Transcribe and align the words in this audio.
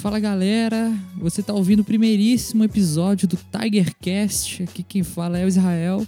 Fala 0.00 0.18
galera, 0.18 0.90
você 1.14 1.42
tá 1.42 1.52
ouvindo 1.52 1.80
o 1.80 1.84
primeiríssimo 1.84 2.64
episódio 2.64 3.28
do 3.28 3.36
Tigercast. 3.36 4.62
Aqui 4.62 4.82
quem 4.82 5.02
fala 5.02 5.38
é 5.38 5.44
o 5.44 5.48
Israel. 5.48 6.06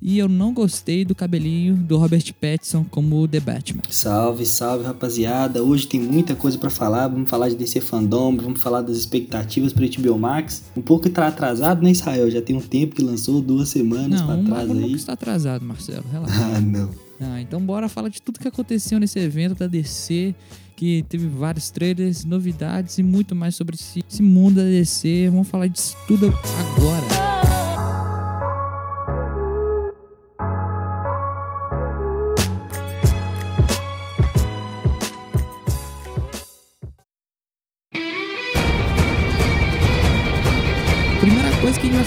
E 0.00 0.16
eu 0.16 0.28
não 0.28 0.54
gostei 0.54 1.04
do 1.04 1.12
cabelinho 1.12 1.74
do 1.74 1.98
Robert 1.98 2.32
Pattinson 2.40 2.84
como 2.88 3.26
The 3.26 3.40
Batman. 3.40 3.82
Salve, 3.90 4.46
salve 4.46 4.84
rapaziada. 4.84 5.60
Hoje 5.60 5.88
tem 5.88 5.98
muita 5.98 6.36
coisa 6.36 6.56
para 6.56 6.70
falar. 6.70 7.08
Vamos 7.08 7.28
falar 7.28 7.48
de 7.48 7.56
DC 7.56 7.80
Fandom, 7.80 8.36
vamos 8.36 8.60
falar 8.60 8.80
das 8.80 8.96
expectativas 8.96 9.72
para 9.72 9.86
HBO 9.88 10.16
Max. 10.16 10.62
Um 10.76 10.80
pouco 10.80 11.10
tá 11.10 11.26
atrasado, 11.26 11.82
né, 11.82 11.90
Israel? 11.90 12.30
Já 12.30 12.40
tem 12.40 12.54
um 12.54 12.60
tempo 12.60 12.94
que 12.94 13.02
lançou, 13.02 13.42
duas 13.42 13.70
semanas 13.70 14.22
pra 14.22 14.36
trás 14.36 14.68
não 14.68 14.76
aí. 14.76 14.82
Não, 14.82 14.96
está 14.96 15.14
atrasado, 15.14 15.64
Marcelo. 15.64 16.04
Relaxa. 16.12 16.46
ah, 16.46 16.60
não. 16.60 16.90
Ah, 17.20 17.40
então 17.40 17.60
bora 17.60 17.88
falar 17.88 18.08
de 18.08 18.22
tudo 18.22 18.38
que 18.38 18.46
aconteceu 18.46 19.00
nesse 19.00 19.18
evento 19.18 19.56
da 19.56 19.66
DC 19.66 20.32
que 20.74 21.04
teve 21.08 21.26
vários 21.26 21.70
trailers, 21.70 22.24
novidades 22.24 22.98
e 22.98 23.02
muito 23.02 23.34
mais 23.34 23.54
sobre 23.54 23.74
esse, 23.76 24.04
esse 24.08 24.22
mundo 24.22 24.56
da 24.56 24.64
DC. 24.64 25.28
Vamos 25.30 25.48
falar 25.48 25.68
disso 25.68 25.96
tudo 26.06 26.26
agora. 26.26 27.22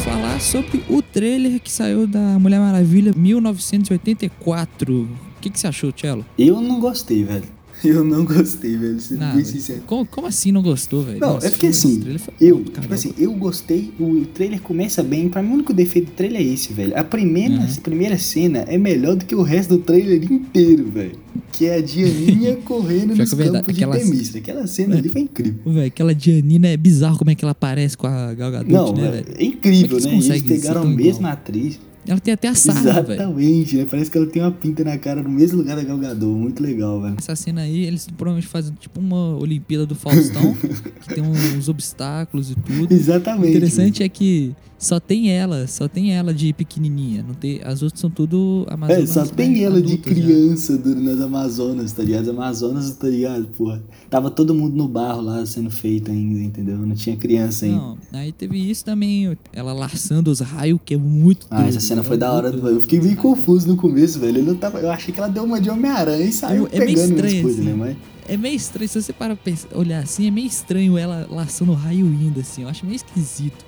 Falar 0.03 0.39
sobre 0.39 0.83
o 0.87 1.01
trailer 1.01 1.59
que 1.59 1.71
saiu 1.71 2.05
da 2.05 2.37
Mulher 2.37 2.59
Maravilha 2.59 3.11
1984. 3.15 5.03
O 5.03 5.41
que, 5.41 5.49
que 5.49 5.59
você 5.59 5.65
achou, 5.65 5.91
Cello? 5.95 6.23
Eu 6.37 6.61
não 6.61 6.79
gostei, 6.79 7.23
velho. 7.23 7.54
Eu 7.85 8.03
não 8.03 8.25
gostei, 8.25 8.75
velho. 8.77 8.99
Sendo 8.99 9.19
Não, 9.19 9.35
bem 9.35 9.45
sincero. 9.45 9.81
Como, 9.85 10.05
como 10.05 10.27
assim 10.27 10.51
não 10.51 10.61
gostou, 10.61 11.03
velho? 11.03 11.19
Não, 11.19 11.33
Nossa, 11.33 11.47
é 11.47 11.49
porque 11.51 11.67
assim, 11.67 12.01
eu, 12.41 12.57
tipo 12.59 12.71
caramba. 12.71 12.95
assim, 12.95 13.13
eu 13.17 13.33
gostei, 13.33 13.91
o 13.99 14.25
trailer 14.33 14.61
começa 14.61 15.03
bem, 15.03 15.29
pra 15.29 15.41
mim 15.43 15.49
o 15.51 15.53
único 15.55 15.73
defeito 15.73 16.07
do 16.07 16.11
trailer 16.15 16.41
é 16.41 16.43
esse, 16.45 16.73
velho. 16.73 16.97
A 16.97 17.03
primeira, 17.03 17.53
Uhum. 17.55 17.63
a 17.63 17.81
primeira 17.81 18.17
cena 18.17 18.59
é 18.67 18.77
melhor 18.77 19.15
do 19.15 19.25
que 19.25 19.35
o 19.35 19.41
resto 19.41 19.77
do 19.77 19.83
trailer 19.83 20.23
inteiro, 20.31 20.89
velho. 20.89 21.19
Que 21.51 21.65
é 21.65 21.75
a 21.75 21.81
Dianinha 21.81 22.55
correndo 22.65 23.15
nos 23.15 23.29
que 23.29 23.35
é 23.35 23.37
verdade, 23.37 23.65
campos 23.65 23.75
de 23.77 23.83
aquela-. 23.83 24.37
Aquela 24.39 24.67
cena 24.67 24.97
ali 24.97 25.09
foi 25.09 25.21
incrível. 25.21 25.59
Velho, 25.65 25.87
aquela 25.87 26.15
Dianina 26.15 26.67
é 26.67 26.77
bizarro 26.77 27.17
como 27.17 27.29
é 27.31 27.35
que 27.35 27.43
ela 27.45 27.55
parece 27.55 27.95
com 27.97 28.07
a 28.07 28.33
Gal 28.33 28.51
Gadot, 28.51 28.71
Não, 28.71 28.93
né, 28.93 29.07
é, 29.07 29.11
velho? 29.11 29.25
é 29.37 29.43
incrível, 29.45 29.99
Como 29.99 30.09
é 30.15 30.17
né? 30.17 30.35
eles 30.37 30.41
pegaram 30.41 30.81
a 30.81 30.85
mesma 30.85 31.19
igual? 31.19 31.33
atriz. 31.33 31.79
Ela 32.07 32.19
tem 32.19 32.33
até 32.33 32.47
a 32.47 32.55
sarra. 32.55 33.01
Exatamente, 33.01 33.77
né? 33.77 33.87
Parece 33.89 34.11
que 34.11 34.17
ela 34.17 34.27
tem 34.27 34.41
uma 34.41 34.51
pinta 34.51 34.83
na 34.83 34.97
cara 34.97 35.23
no 35.23 35.29
mesmo 35.29 35.57
lugar 35.57 35.75
da 35.75 35.83
Gal 35.83 35.97
Gadot. 35.97 36.25
Muito 36.25 36.61
legal, 36.61 37.01
velho. 37.01 37.15
Essa 37.17 37.35
cena 37.35 37.61
aí, 37.61 37.83
eles 37.83 38.07
provavelmente 38.07 38.47
fazem 38.47 38.73
tipo 38.79 38.99
uma 38.99 39.35
Olimpíada 39.37 39.85
do 39.85 39.95
Faustão, 39.95 40.53
que 41.01 41.15
tem 41.15 41.23
uns 41.23 41.67
obstáculos 41.67 42.51
e 42.51 42.55
tudo. 42.55 42.91
O 42.91 42.93
Exatamente. 42.93 43.49
interessante 43.49 44.03
é 44.03 44.09
que 44.09 44.55
só 44.85 44.99
tem 44.99 45.29
ela, 45.31 45.67
só 45.67 45.87
tem 45.87 46.13
ela 46.13 46.33
de 46.33 46.53
pequenininha. 46.53 47.23
Não 47.27 47.33
tem, 47.33 47.61
as 47.63 47.81
outras 47.81 47.99
são 47.99 48.09
tudo 48.09 48.65
É, 48.69 48.73
amazonas. 48.73 49.09
só 49.09 49.25
tem 49.25 49.49
né, 49.51 49.59
ela 49.63 49.81
de 49.81 49.93
já. 49.93 49.97
criança 49.97 50.77
do- 50.77 50.95
nas 50.95 51.19
Amazonas, 51.21 51.91
tá 51.91 52.03
ligado? 52.03 52.23
As 52.23 52.29
Amazonas, 52.29 52.91
tá 52.91 53.07
ligado? 53.07 53.47
Porra. 53.47 53.81
Tava 54.09 54.29
todo 54.29 54.53
mundo 54.53 54.75
no 54.75 54.87
barro 54.87 55.21
lá 55.21 55.45
sendo 55.45 55.69
feito 55.71 56.11
ainda, 56.11 56.39
entendeu? 56.41 56.77
Não 56.77 56.95
tinha 56.95 57.15
criança 57.17 57.65
ainda. 57.65 57.77
Não, 57.77 57.97
aí 58.13 58.31
teve 58.31 58.57
isso 58.57 58.85
também, 58.85 59.35
ela 59.51 59.73
laçando 59.73 60.29
os 60.29 60.39
raios, 60.39 60.79
que 60.85 60.93
é 60.93 60.97
muito 60.97 61.47
Ah, 61.49 61.65
essa 61.67 61.79
cena 61.79 62.01
é 62.01 62.03
foi 62.03 62.17
da 62.17 62.31
hora. 62.31 62.51
muito 62.51 62.67
Eu 62.67 62.81
fiquei 62.81 62.99
meio 63.01 63.15
confuso 63.17 63.67
no 63.67 63.75
começo, 63.75 64.19
velho. 64.19 64.39
Eu, 64.39 64.43
não 64.45 64.55
tava, 64.55 64.79
eu 64.79 64.91
achei 64.91 65.13
que 65.13 65.19
ela 65.19 65.29
deu 65.29 65.43
uma 65.43 65.59
de 65.59 65.69
Homem-Aranha 65.69 66.25
e 66.25 66.31
saiu 66.31 66.67
É 66.71 66.79
meio 66.79 66.93
pegando 66.95 67.13
estranho, 67.15 67.41
coisas, 67.41 67.59
assim. 67.61 67.69
né? 67.69 67.75
Mas 67.75 67.97
É 68.27 68.37
meio 68.37 68.55
estranho, 68.55 68.89
se 68.89 69.01
você 69.01 69.13
para 69.13 69.37
olhar 69.73 70.03
assim, 70.03 70.27
é 70.27 70.31
meio 70.31 70.47
estranho 70.47 70.97
ela 70.97 71.27
laçando 71.29 71.71
o 71.71 71.75
raio 71.75 72.05
indo, 72.07 72.39
assim. 72.39 72.61
Eu 72.63 72.69
acho 72.69 72.85
meio 72.85 72.95
esquisito. 72.95 73.65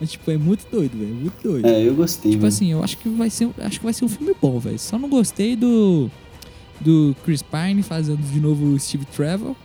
Mas, 0.00 0.12
tipo, 0.12 0.30
é 0.30 0.36
muito 0.38 0.66
doido, 0.70 0.96
velho. 0.96 1.14
Muito 1.14 1.42
doido. 1.42 1.66
é, 1.66 1.86
eu 1.86 1.94
gostei, 1.94 2.32
tipo 2.32 2.46
assim, 2.46 2.70
eu 2.72 2.82
acho 2.82 2.96
que 2.98 3.08
vai 3.08 3.28
ser, 3.30 3.48
acho 3.58 3.78
que 3.78 3.84
vai 3.84 3.92
ser 3.92 4.04
um 4.04 4.08
filme 4.08 4.34
bom, 4.40 4.58
velho. 4.58 4.78
Só 4.78 4.98
não 4.98 5.08
gostei 5.08 5.56
do 5.56 6.10
do 6.80 7.14
Chris 7.24 7.42
Pine 7.42 7.82
fazendo 7.82 8.22
de 8.22 8.40
novo 8.40 8.66
o 8.66 8.78
Steve 8.78 9.04
Trevor. 9.06 9.56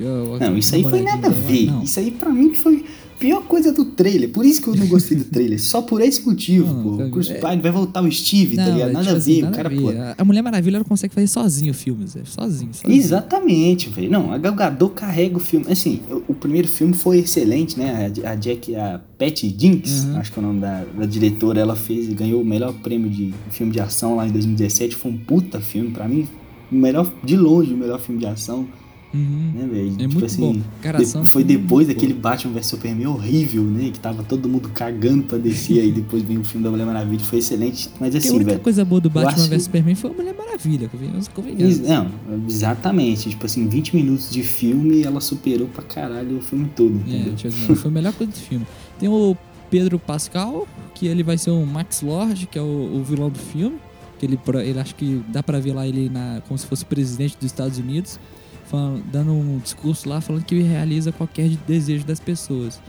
É 0.00 0.48
Não, 0.48 0.56
isso 0.56 0.74
aí 0.74 0.82
foi 0.82 1.02
nada 1.02 1.26
a 1.28 1.30
ver. 1.30 1.70
Isso 1.82 1.98
aí 1.98 2.10
pra 2.10 2.30
mim 2.30 2.54
foi 2.54 2.84
pior 3.18 3.42
coisa 3.42 3.72
do 3.72 3.84
trailer. 3.84 4.30
Por 4.30 4.44
isso 4.44 4.62
que 4.62 4.68
eu 4.68 4.76
não 4.76 4.86
gostei 4.86 5.16
do 5.16 5.24
trailer. 5.24 5.60
Só 5.60 5.82
por 5.82 6.00
esse 6.00 6.24
motivo, 6.24 6.72
Não, 6.72 6.82
pô. 6.82 6.96
tá- 6.98 7.04
O 7.06 7.10
Chris 7.10 7.30
é- 7.30 7.34
Pine 7.40 7.60
vai 7.62 7.70
voltar 7.72 8.02
o 8.02 8.10
Steve, 8.12 8.56
tá 8.56 8.64
Não, 8.66 8.72
ligado? 8.74 8.90
é, 8.90 8.92
Nada 8.92 9.04
tipo 9.04 9.14
a 9.14 9.18
assim, 9.18 9.34
ver. 9.34 9.40
nada 9.42 9.52
o 9.52 9.56
cara, 9.56 9.68
a 9.68 9.70
ver. 9.70 9.80
pô. 9.80 9.88
A- 9.90 10.14
A 10.18 10.24
Mulher 10.24 10.42
Maravilha 10.42 10.76
ela 10.76 10.84
consegue 10.84 11.14
fazer 11.14 11.26
sozinho 11.26 11.74
filmes, 11.74 12.14
velho. 12.14 12.26
Sozinho, 12.26 12.72
sozinho. 12.72 12.98
Exatamente, 13.00 13.88
velho. 13.90 14.10
Não, 14.10 14.32
a 14.32 14.38
Gal 14.38 14.54
Gadot 14.54 14.94
carrega 14.94 15.36
o 15.36 15.40
filme. 15.40 15.66
Assim, 15.70 16.00
o, 16.10 16.32
o 16.32 16.34
primeiro 16.34 16.68
filme 16.68 16.94
foi 16.94 17.18
excelente, 17.18 17.78
né? 17.78 18.10
A, 18.24 18.30
a 18.30 18.34
Jack, 18.34 18.74
a 18.76 19.00
Patty 19.18 19.54
Jinx, 19.58 20.04
Uhum. 20.04 20.16
acho 20.18 20.32
que 20.32 20.38
é 20.38 20.42
o 20.42 20.46
nome 20.46 20.60
da, 20.60 20.84
da 20.96 21.06
diretora, 21.06 21.60
ela 21.60 21.74
fez 21.76 22.08
e 22.08 22.12
ganhou 22.14 22.40
o 22.40 22.44
melhor 22.44 22.72
prêmio 22.74 23.10
de 23.10 23.34
filme 23.50 23.72
de 23.72 23.80
ação 23.80 24.16
lá 24.16 24.26
em 24.26 24.30
2017. 24.30 24.94
Foi 24.94 25.10
um 25.10 25.16
puta 25.18 25.60
filme, 25.60 25.90
pra 25.90 26.06
mim. 26.08 26.26
O 26.70 26.74
melhor, 26.74 27.10
de 27.24 27.36
longe, 27.36 27.72
o 27.72 27.76
melhor 27.76 27.98
filme 27.98 28.20
de 28.20 28.26
ação, 28.26 28.66
Uhum. 29.14 29.52
né, 29.54 29.66
velho? 29.66 29.96
É 29.98 30.06
muito 30.06 30.36
bom. 30.38 30.60
Cara, 30.82 30.98
de- 30.98 31.06
foi 31.06 31.24
foi 31.24 31.44
depois 31.44 31.86
daquele 31.88 32.12
Batman 32.12 32.52
vs 32.52 32.66
Superman 32.66 33.06
horrível, 33.06 33.62
né? 33.62 33.90
Que 33.92 33.98
tava 33.98 34.22
todo 34.22 34.48
mundo 34.48 34.68
cagando 34.74 35.22
pra 35.24 35.38
descer, 35.38 35.80
aí 35.80 35.90
depois 35.92 36.22
veio 36.22 36.40
o 36.40 36.44
filme 36.44 36.62
da 36.64 36.70
Mulher 36.70 36.84
Maravilha, 36.86 37.20
foi 37.24 37.38
excelente. 37.38 37.88
Mas 37.98 38.10
Porque 38.10 38.16
a 38.16 38.18
assim, 38.18 38.30
única 38.36 38.50
velho. 38.52 38.62
coisa 38.62 38.84
boa 38.84 39.00
do 39.00 39.08
Batman 39.10 39.42
acho- 39.42 39.48
vs 39.50 39.62
Superman 39.64 39.94
foi 39.94 40.10
a 40.10 40.12
Mulher 40.14 40.34
Maravilha, 40.36 40.88
convenhamos, 40.88 41.26
Ex- 41.26 41.28
convenhamos. 41.34 41.78
Não, 41.80 42.10
exatamente. 42.48 43.30
Tipo 43.30 43.46
assim, 43.46 43.66
20 43.68 43.94
minutos 43.96 44.30
de 44.30 44.42
filme 44.42 45.02
ela 45.02 45.20
superou 45.20 45.68
pra 45.68 45.82
caralho 45.82 46.38
o 46.38 46.40
filme 46.40 46.68
todo, 46.76 47.00
É, 47.08 47.16
entendeu? 47.16 47.34
dizer, 47.34 47.74
foi 47.76 47.90
a 47.90 47.94
melhor 47.94 48.12
coisa 48.12 48.32
do 48.32 48.38
filme. 48.38 48.66
Tem 48.98 49.08
o 49.08 49.36
Pedro 49.70 49.98
Pascal, 49.98 50.66
que 50.94 51.06
ele 51.06 51.22
vai 51.22 51.38
ser 51.38 51.50
o 51.50 51.64
Max 51.64 52.02
Lord, 52.02 52.46
que 52.46 52.58
é 52.58 52.62
o, 52.62 52.64
o 52.96 53.02
vilão 53.04 53.30
do 53.30 53.38
filme. 53.38 53.76
Que 54.18 54.26
ele, 54.26 54.38
ele 54.64 54.80
acho 54.80 54.96
que 54.96 55.22
dá 55.28 55.42
pra 55.44 55.60
ver 55.60 55.72
lá 55.74 55.86
ele 55.86 56.08
na, 56.10 56.42
como 56.48 56.58
se 56.58 56.66
fosse 56.66 56.84
presidente 56.84 57.36
dos 57.36 57.46
Estados 57.46 57.78
Unidos, 57.78 58.18
falando- 58.68 59.02
dando 59.10 59.32
um 59.32 59.58
discurso 59.58 60.08
lá 60.08 60.20
falando 60.20 60.44
que 60.44 60.60
realiza 60.60 61.10
qualquer 61.12 61.48
desejo 61.66 62.04
das 62.04 62.20
pessoas. 62.20 62.80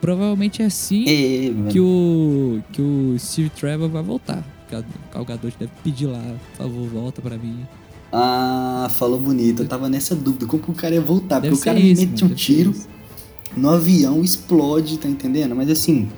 Provavelmente 0.00 0.62
é 0.62 0.66
assim 0.66 1.04
que 1.70 1.80
o 1.80 2.60
que 2.72 2.82
o 2.82 3.16
Steve 3.18 3.50
Trevor 3.50 3.88
vai 3.88 4.02
voltar. 4.02 4.44
Gal 5.12 5.24
Gadot 5.24 5.54
deve 5.58 5.70
pedir 5.82 6.06
lá, 6.06 6.20
por 6.56 6.64
favor, 6.64 6.88
volta 6.88 7.22
pra 7.22 7.36
mim. 7.36 7.58
Ah, 8.12 8.88
falou 8.90 9.18
bonito. 9.18 9.62
Eu 9.62 9.68
tava 9.68 9.88
nessa 9.88 10.14
dúvida. 10.14 10.46
Como 10.46 10.62
que 10.62 10.70
o 10.70 10.74
cara 10.74 10.94
ia 10.94 11.00
voltar? 11.00 11.40
Deve 11.40 11.54
Porque 11.56 11.62
o 11.62 11.72
cara 11.72 11.78
isso, 11.80 12.02
mete 12.06 12.22
mano, 12.22 12.32
um 12.32 12.36
tiro 12.36 12.74
no 13.56 13.70
avião, 13.70 14.22
explode, 14.22 14.98
tá 14.98 15.08
entendendo? 15.08 15.54
Mas 15.54 15.70
assim, 15.70 16.08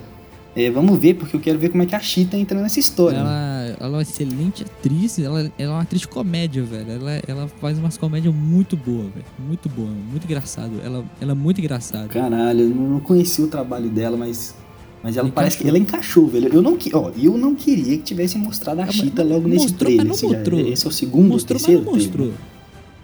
é, 0.54 0.70
vamos 0.70 0.98
ver, 0.98 1.14
porque 1.14 1.36
eu 1.36 1.40
quero 1.40 1.58
ver 1.58 1.68
como 1.70 1.82
é 1.82 1.86
que 1.86 1.94
a 1.94 2.00
Cheetah 2.00 2.36
entra 2.38 2.60
nessa 2.60 2.80
história. 2.80 3.22
né? 3.22 3.30
Ela, 3.78 3.88
é 3.88 3.92
uma 3.96 4.02
excelente 4.02 4.62
atriz, 4.64 5.18
ela, 5.18 5.40
ela 5.40 5.52
é 5.58 5.68
uma 5.68 5.80
atriz 5.82 6.00
de 6.02 6.08
comédia, 6.08 6.62
velho. 6.62 6.90
Ela, 6.90 7.22
ela 7.26 7.48
faz 7.60 7.78
umas 7.78 7.96
comédias 7.96 8.34
muito 8.34 8.76
boas, 8.76 9.06
velho. 9.12 9.24
Muito 9.38 9.68
boa, 9.68 9.88
muito 9.88 10.24
engraçado. 10.24 10.72
Ela, 10.84 11.04
ela 11.20 11.32
é 11.32 11.34
muito 11.34 11.60
engraçada. 11.60 12.08
Caralho, 12.08 12.60
eu 12.62 12.68
não 12.70 13.00
conheci 13.00 13.42
o 13.42 13.48
trabalho 13.48 13.88
dela, 13.88 14.16
mas. 14.16 14.54
Mas 15.02 15.16
ela 15.16 15.28
Encaixou. 15.28 15.34
parece 15.34 15.58
que 15.58 15.68
ela 15.68 15.78
encaixou, 15.78 16.26
velho. 16.26 16.48
Eu 16.52 16.62
não, 16.62 16.76
ó, 16.94 17.10
eu 17.16 17.36
não 17.38 17.54
queria 17.54 17.96
que 17.98 18.02
tivessem 18.02 18.40
mostrado 18.40 18.80
a 18.80 18.84
Ah, 18.84 18.86
mas- 18.86 18.96
mas 19.14 19.28
logo 19.28 19.46
nesse 19.46 19.62
mostrou, 19.66 19.78
trailer. 19.78 19.96
mas 19.98 20.06
não 20.08 20.14
Esse 20.14 20.22
já- 20.28 20.36
mostrou. 20.38 20.60
esse 20.72 20.86
é 20.86 20.88
o 20.88 20.92
segundo, 20.92 21.28
mostrou, 21.28 21.54
mas 21.54 21.62
terceiro 21.66 21.84
não 21.84 21.92
trailer. 21.92 22.32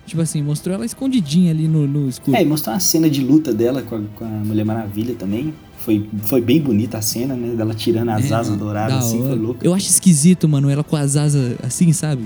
Tipo 0.06 0.20
assim, 0.20 0.42
mostrou 0.42 0.74
ela 0.74 0.84
escondidinha 0.84 1.50
ali 1.52 1.68
no, 1.68 1.86
no 1.86 2.08
escuro. 2.08 2.36
É, 2.36 2.42
e 2.42 2.44
mostrou 2.46 2.74
uma 2.74 2.80
cena 2.80 3.08
de 3.08 3.22
luta 3.22 3.52
dela 3.52 3.82
com 3.82 3.96
a, 3.96 4.00
com 4.16 4.24
a 4.24 4.28
Mulher 4.28 4.64
Maravilha 4.64 5.14
também. 5.14 5.54
Foi, 5.78 6.08
foi 6.24 6.40
bem 6.40 6.60
bonita 6.60 6.98
a 6.98 7.02
cena, 7.02 7.34
né? 7.34 7.54
Dela 7.56 7.74
tirando 7.74 8.08
as 8.10 8.30
É, 8.30 8.34
asas 8.34 8.56
douradas 8.56 8.92
da 8.94 8.98
assim, 8.98 9.18
foi 9.18 9.26
hora. 9.30 9.34
louco. 9.40 9.60
Eu 9.64 9.72
acho 9.74 9.88
esquisito, 9.88 10.48
mano, 10.48 10.68
ela 10.70 10.82
com 10.84 10.96
as 10.96 11.16
asas 11.16 11.56
assim, 11.62 11.92
sabe? 11.92 12.24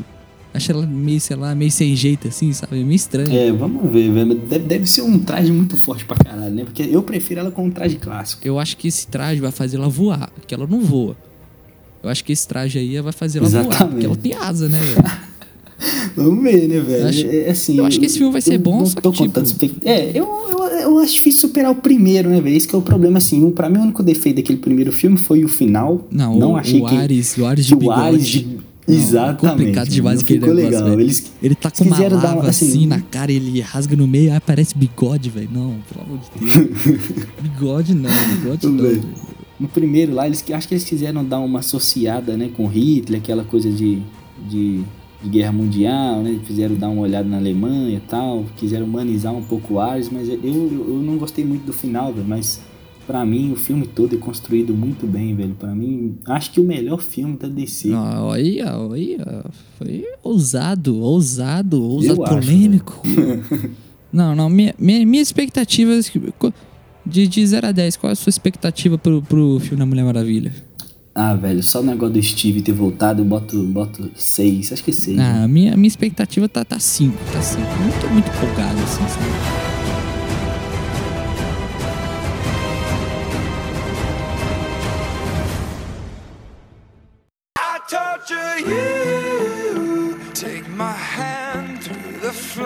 Acho 0.54 0.72
ela 0.72 0.86
meio, 0.86 1.20
sei 1.20 1.36
lá, 1.36 1.54
meio 1.54 1.70
sem 1.70 1.94
jeito 1.94 2.28
assim, 2.28 2.50
sabe? 2.52 2.76
Meio 2.82 2.92
estranho. 2.96 3.30
É, 3.30 3.52
vamos 3.52 3.92
ver, 3.92 4.10
velho. 4.10 4.34
Deve, 4.34 4.64
deve 4.64 4.86
ser 4.86 5.02
um 5.02 5.18
traje 5.18 5.52
muito 5.52 5.76
forte 5.76 6.04
pra 6.06 6.16
caralho, 6.16 6.54
né? 6.54 6.64
Porque 6.64 6.82
eu 6.82 7.02
prefiro 7.02 7.40
ela 7.40 7.50
com 7.50 7.66
um 7.66 7.70
traje 7.70 7.96
clássico. 7.96 8.40
Eu 8.46 8.58
acho 8.58 8.76
que 8.78 8.88
esse 8.88 9.06
traje 9.06 9.38
vai 9.40 9.50
fazer 9.52 9.76
ela 9.76 9.88
voar, 9.88 10.30
porque 10.34 10.54
ela 10.54 10.66
não 10.66 10.80
voa. 10.80 11.14
Eu 12.02 12.08
acho 12.08 12.24
que 12.24 12.32
esse 12.32 12.48
traje 12.48 12.78
aí 12.78 12.98
vai 13.00 13.12
fazer 13.12 13.38
ela 13.38 13.48
voar, 13.48 13.60
Exatamente. 13.66 13.92
porque 13.92 14.06
ela 14.06 14.16
tem 14.16 14.32
asa, 14.34 14.68
né? 14.68 14.80
Vamos 16.16 16.42
ver, 16.44 16.68
né, 16.68 16.80
velho? 16.80 17.06
Acho- 17.08 17.26
é, 17.26 17.50
assim, 17.50 17.78
eu 17.78 17.86
acho 17.86 17.98
que 17.98 18.06
esse 18.06 18.18
filme 18.18 18.32
vai 18.32 18.42
ser 18.42 18.58
bom, 18.58 18.78
Não 18.80 18.86
só 18.86 19.00
tô 19.00 19.10
que, 19.10 19.22
tipo- 19.22 19.40
contando 19.40 19.80
É, 19.84 20.10
eu, 20.14 20.24
eu, 20.50 20.58
eu 20.80 20.98
acho 20.98 21.14
difícil 21.14 21.40
superar 21.48 21.70
o 21.72 21.76
primeiro, 21.76 22.28
né, 22.28 22.40
velho? 22.40 22.56
Esse 22.56 22.68
que 22.68 22.74
é 22.74 22.78
o 22.78 22.82
problema, 22.82 23.18
assim. 23.18 23.42
Um, 23.44 23.50
pra 23.50 23.68
mim, 23.68 23.78
o 23.78 23.82
único 23.82 24.02
defeito 24.02 24.36
daquele 24.36 24.58
primeiro 24.58 24.92
filme 24.92 25.16
foi 25.16 25.44
o 25.44 25.48
final. 25.48 26.06
Não, 26.10 26.38
não 26.38 26.52
o, 26.52 26.56
achei 26.56 26.80
o 26.80 26.86
que. 26.86 26.94
Ares, 26.96 27.36
o 27.38 27.46
Ares 27.46 27.66
de 27.66 27.72
que 27.72 27.76
o 27.76 27.78
bigode. 27.80 28.00
Ares 28.00 28.26
de- 28.28 28.44
Não, 28.88 28.94
Exatamente. 28.94 29.58
complicado 29.58 29.88
demais 29.88 30.20
aquele 30.20 30.38
negócio, 30.46 30.64
legal. 30.84 31.00
Eles, 31.00 31.32
Ele 31.42 31.54
tá 31.56 31.72
com 31.72 31.82
uma 31.82 31.98
lava 31.98 32.34
uma- 32.40 32.48
assim, 32.48 32.68
assim, 32.68 32.86
na 32.86 33.00
cara, 33.00 33.32
ele 33.32 33.60
rasga 33.60 33.96
no 33.96 34.06
meio, 34.06 34.32
aí 34.32 34.38
parece 34.38 34.76
bigode, 34.78 35.28
velho. 35.28 35.48
Não, 35.52 35.74
pelo 35.92 36.04
amor 36.06 36.18
de 36.20 36.54
Deus. 36.54 36.68
bigode 37.42 37.94
não, 37.94 38.10
bigode 38.40 38.66
não. 38.68 39.00
No 39.58 39.66
primeiro 39.68 40.14
lá, 40.14 40.26
eles 40.26 40.44
acho 40.52 40.68
que 40.68 40.74
eles 40.74 40.84
quiseram 40.84 41.24
dar 41.24 41.40
uma 41.40 41.58
associada, 41.60 42.36
né, 42.36 42.50
com 42.56 42.66
Hitler, 42.66 43.20
aquela 43.20 43.42
coisa 43.42 43.70
de, 43.70 44.02
de 44.48 44.82
de 45.22 45.28
guerra 45.28 45.52
mundial, 45.52 46.22
né? 46.22 46.40
Fizeram 46.44 46.74
dar 46.74 46.88
uma 46.88 47.02
olhada 47.02 47.28
na 47.28 47.38
Alemanha 47.38 47.96
e 47.96 48.00
tal, 48.00 48.44
quiseram 48.56 48.86
humanizar 48.86 49.34
um 49.34 49.42
pouco 49.42 49.74
o 49.74 49.80
Ares, 49.80 50.10
mas 50.10 50.28
eu, 50.28 50.38
eu 50.42 51.02
não 51.02 51.16
gostei 51.16 51.44
muito 51.44 51.64
do 51.64 51.72
final, 51.72 52.12
velho, 52.12 52.26
mas 52.26 52.60
para 53.06 53.24
mim 53.24 53.52
o 53.52 53.56
filme 53.56 53.86
todo 53.86 54.16
é 54.16 54.18
construído 54.18 54.74
muito 54.74 55.06
bem, 55.06 55.34
velho. 55.34 55.54
Para 55.54 55.74
mim, 55.74 56.16
acho 56.26 56.50
que 56.52 56.60
o 56.60 56.64
melhor 56.64 57.00
filme 57.00 57.36
da 57.36 57.48
DC. 57.48 57.92
Ah, 57.92 58.32
aí, 58.32 58.60
aí, 58.60 59.18
foi 59.78 60.04
ousado, 60.22 60.98
ousado, 60.98 61.82
ousado 61.82 62.20
eu 62.20 62.24
polêmico. 62.24 63.00
Acho, 63.04 63.70
não, 64.12 64.34
não, 64.34 64.50
minha, 64.50 64.74
minha, 64.78 65.06
minha 65.06 65.22
expectativa 65.22 65.92
de, 67.04 67.28
de 67.28 67.46
0 67.46 67.68
a 67.68 67.72
10, 67.72 67.96
qual 67.96 68.10
é 68.10 68.12
a 68.12 68.16
sua 68.16 68.30
expectativa 68.30 68.98
pro, 68.98 69.22
pro 69.22 69.60
filme 69.60 69.78
da 69.78 69.86
Mulher 69.86 70.04
Maravilha? 70.04 70.52
Ah, 71.18 71.34
velho, 71.34 71.62
só 71.62 71.80
o 71.80 71.82
negócio 71.82 72.12
do 72.12 72.22
Steve 72.22 72.60
ter 72.60 72.72
voltado, 72.72 73.22
eu 73.22 73.24
boto, 73.24 73.62
boto 73.62 74.10
seis, 74.14 74.70
acho 74.70 74.84
que 74.84 74.92
seis. 74.92 75.18
Ah, 75.18 75.40
né? 75.40 75.48
minha, 75.48 75.74
minha 75.74 75.88
expectativa 75.88 76.46
tá 76.46 76.62
5, 76.62 76.68
tá 76.68 76.78
5. 76.78 77.32
Tá 77.32 77.40
cinco. 77.40 77.62
Não 77.62 78.00
tô 78.02 78.08
muito 78.08 78.28
empolgado 78.28 78.78
assim, 78.82 79.08
sabe? 79.08 79.66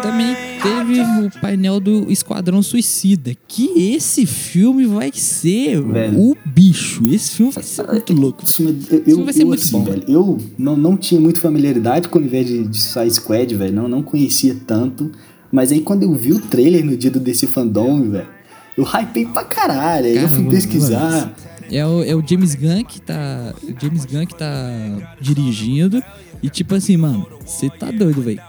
Também 0.03 0.30
o 1.27 1.41
painel 1.41 1.81
do 1.81 2.11
Esquadrão 2.11 2.63
Suicida. 2.63 3.33
Que 3.47 3.95
esse 3.95 4.27
filme 4.27 4.87
vai 4.87 5.11
ser 5.13 5.81
velho. 5.83 6.19
o 6.19 6.37
bicho. 6.45 7.03
Esse 7.09 7.37
filme 7.37 7.53
vai 7.53 7.63
ser 7.63 7.87
muito 7.87 8.13
louco. 8.13 8.45
Esse 8.45 8.55
filme, 8.55 8.87
eu, 8.91 8.99
esse 8.99 9.05
filme 9.05 9.25
vai 9.25 9.33
ser 9.33 9.43
eu, 9.43 9.47
muito 9.47 9.61
assim, 9.61 9.73
bom. 9.73 9.85
Velho, 9.85 10.05
eu 10.09 10.39
não, 10.59 10.77
não 10.77 10.97
tinha 10.97 11.21
muita 11.21 11.41
familiaridade 11.41 12.09
com 12.09 12.19
o 12.19 12.21
universo 12.21 12.53
de, 12.53 12.67
de 12.67 12.79
Suicide 12.79 13.15
Squad, 13.15 13.55
velho. 13.55 13.73
Não, 13.73 13.89
não 13.89 14.03
conhecia 14.03 14.57
tanto. 14.67 15.11
Mas 15.53 15.73
aí 15.73 15.81
quando 15.81 16.05
eu 16.05 16.15
vi 16.15 16.33
o 16.33 16.41
trailer 16.41 16.85
no 16.85 16.97
dia 16.97 17.11
do 17.11 17.19
desse 17.19 17.47
fandom, 17.47 18.11
velho, 18.11 18.29
eu 18.77 18.85
hypei 18.85 19.27
pra 19.27 19.45
caralho. 19.45 20.07
Aí 20.07 20.17
eu 20.17 20.29
fui 20.29 20.49
pesquisar. 20.49 21.35
É 21.71 21.87
o, 21.87 22.03
é 22.03 22.15
o 22.15 22.23
James 22.27 22.55
Gunn 22.55 22.85
que 22.85 23.01
tá. 23.01 23.55
O 23.63 23.81
James 23.81 24.05
Gunn 24.05 24.27
que 24.27 24.37
tá 24.37 25.17
dirigindo. 25.21 26.03
E 26.43 26.49
tipo 26.49 26.75
assim, 26.75 26.97
mano, 26.97 27.27
você 27.45 27.69
tá 27.69 27.91
doido, 27.91 28.23
velho. 28.23 28.41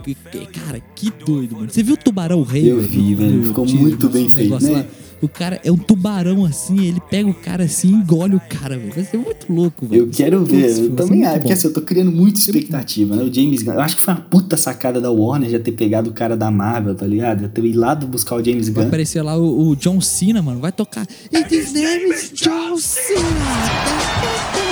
Cara, 0.53 0.79
que 0.95 1.12
doido, 1.25 1.56
mano. 1.56 1.69
Você 1.69 1.83
viu 1.83 1.95
o 1.95 1.97
Tubarão 1.97 2.41
Rei? 2.41 2.71
Eu 2.71 2.79
vi, 2.79 3.13
velho. 3.13 3.45
Ficou 3.45 3.65
muito 3.65 4.09
bem 4.09 4.29
feito, 4.29 4.59
né? 4.62 4.71
Lá. 4.71 4.85
O 5.21 5.27
cara 5.27 5.62
é 5.63 5.71
um 5.71 5.77
tubarão 5.77 6.44
assim, 6.45 6.85
ele 6.85 7.00
pega 7.09 7.29
o 7.29 7.33
cara 7.33 7.63
assim 7.65 7.89
e 7.89 7.91
engole 7.91 8.35
o 8.35 8.41
cara, 8.50 8.77
velho. 8.77 8.91
Vai 8.91 9.03
ser 9.03 9.18
muito 9.18 9.51
louco, 9.51 9.85
velho. 9.85 10.03
Eu 10.03 10.09
quero 10.09 10.44
ver, 10.44 10.77
eu 10.77 10.95
também 10.95 11.23
acho, 11.25 11.39
porque 11.39 11.53
assim, 11.53 11.68
eu 11.68 11.73
tô 11.73 11.81
criando 11.81 12.12
muita 12.12 12.39
expectativa, 12.39 13.15
né? 13.15 13.23
O 13.23 13.31
James 13.31 13.62
Gunn, 13.62 13.73
eu 13.73 13.81
acho 13.81 13.95
que 13.95 14.01
foi 14.01 14.13
uma 14.15 14.21
puta 14.21 14.57
sacada 14.57 15.00
da 15.00 15.12
Warner 15.12 15.50
já 15.50 15.59
ter 15.59 15.73
pegado 15.73 16.09
o 16.09 16.13
cara 16.13 16.35
da 16.35 16.50
Marvel, 16.50 16.95
tá 16.95 17.06
ligado? 17.06 17.41
Já 17.41 17.50
ter 17.50 17.63
ido 17.63 17.79
lá 17.79 17.94
buscar 17.94 18.35
o 18.35 18.44
James 18.44 18.68
Gunn. 18.69 18.81
Vai 18.81 18.88
aparecer 18.88 19.21
lá 19.21 19.38
o, 19.38 19.69
o 19.69 19.75
John 19.75 20.01
Cena, 20.01 20.41
mano, 20.41 20.59
vai 20.59 20.71
tocar. 20.71 21.06
It 21.33 21.56
is 21.56 21.71
name 21.71 22.12
is 22.13 22.31
John 22.33 22.77
Cena. 22.77 24.70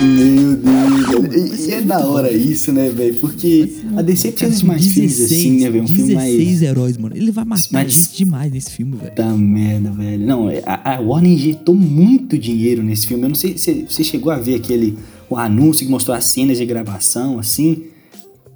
Meu 0.00 0.56
Deus, 0.56 1.66
e, 1.66 1.72
é 1.72 1.80
da 1.80 2.06
hora 2.06 2.30
isso, 2.30 2.70
né, 2.70 2.90
velho? 2.90 3.14
Porque 3.14 3.72
a 3.96 4.02
DC 4.02 4.32
precisa 4.32 4.58
de 4.58 4.66
mais 4.66 4.82
16, 4.86 4.94
filmes 4.94 5.20
assim, 5.20 5.60
né, 5.60 5.70
velho? 5.70 5.84
Um 5.84 5.88
filme 5.88 6.14
mais. 6.14 6.36
16 6.36 6.62
heróis, 6.62 6.96
mano. 6.98 7.16
Ele 7.16 7.30
vai 7.30 7.44
matar 7.44 7.68
mais... 7.72 7.92
gente 7.92 8.16
demais 8.16 8.52
nesse 8.52 8.70
filme, 8.70 8.96
velho. 8.96 9.14
Tá 9.14 9.28
merda, 9.30 9.90
velho. 9.90 10.26
Não, 10.26 10.48
a, 10.66 10.96
a 10.96 11.00
Warner 11.00 11.32
injetou 11.32 11.74
muito 11.74 12.36
dinheiro 12.38 12.82
nesse 12.82 13.06
filme. 13.06 13.24
Eu 13.24 13.28
não 13.30 13.36
sei 13.36 13.56
se 13.56 13.86
você 13.88 14.04
chegou 14.04 14.30
a 14.30 14.36
ver 14.36 14.56
aquele 14.56 14.98
o 15.28 15.36
anúncio 15.36 15.84
que 15.84 15.90
mostrou 15.90 16.16
as 16.16 16.24
cenas 16.24 16.58
de 16.58 16.66
gravação, 16.66 17.38
assim. 17.38 17.84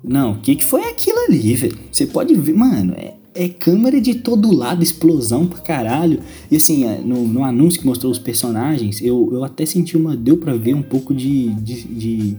Não, 0.04 0.32
o 0.32 0.38
que, 0.40 0.56
que 0.56 0.64
foi 0.64 0.82
aquilo 0.84 1.19
ali, 1.28 1.54
velho? 1.54 1.78
Você 1.90 2.06
pode 2.06 2.34
ver, 2.34 2.54
mano, 2.54 2.94
é, 2.96 3.14
é 3.35 3.49
câmera 3.49 4.00
de 4.00 4.15
todo 4.15 4.55
lado, 4.55 4.82
explosão 4.82 5.47
pra 5.47 5.59
caralho. 5.61 6.21
E 6.50 6.56
assim, 6.56 6.85
é, 6.85 6.99
no, 6.99 7.27
no 7.27 7.44
anúncio 7.44 7.81
que 7.81 7.87
mostrou 7.87 8.11
os 8.11 8.19
personagens, 8.19 9.00
eu, 9.00 9.29
eu 9.32 9.44
até 9.44 9.65
senti 9.65 9.97
uma. 9.97 10.17
Deu 10.17 10.37
pra 10.37 10.55
ver 10.55 10.75
um 10.75 10.82
pouco 10.82 11.15
de, 11.15 11.49
de, 11.55 11.82
de, 11.82 12.37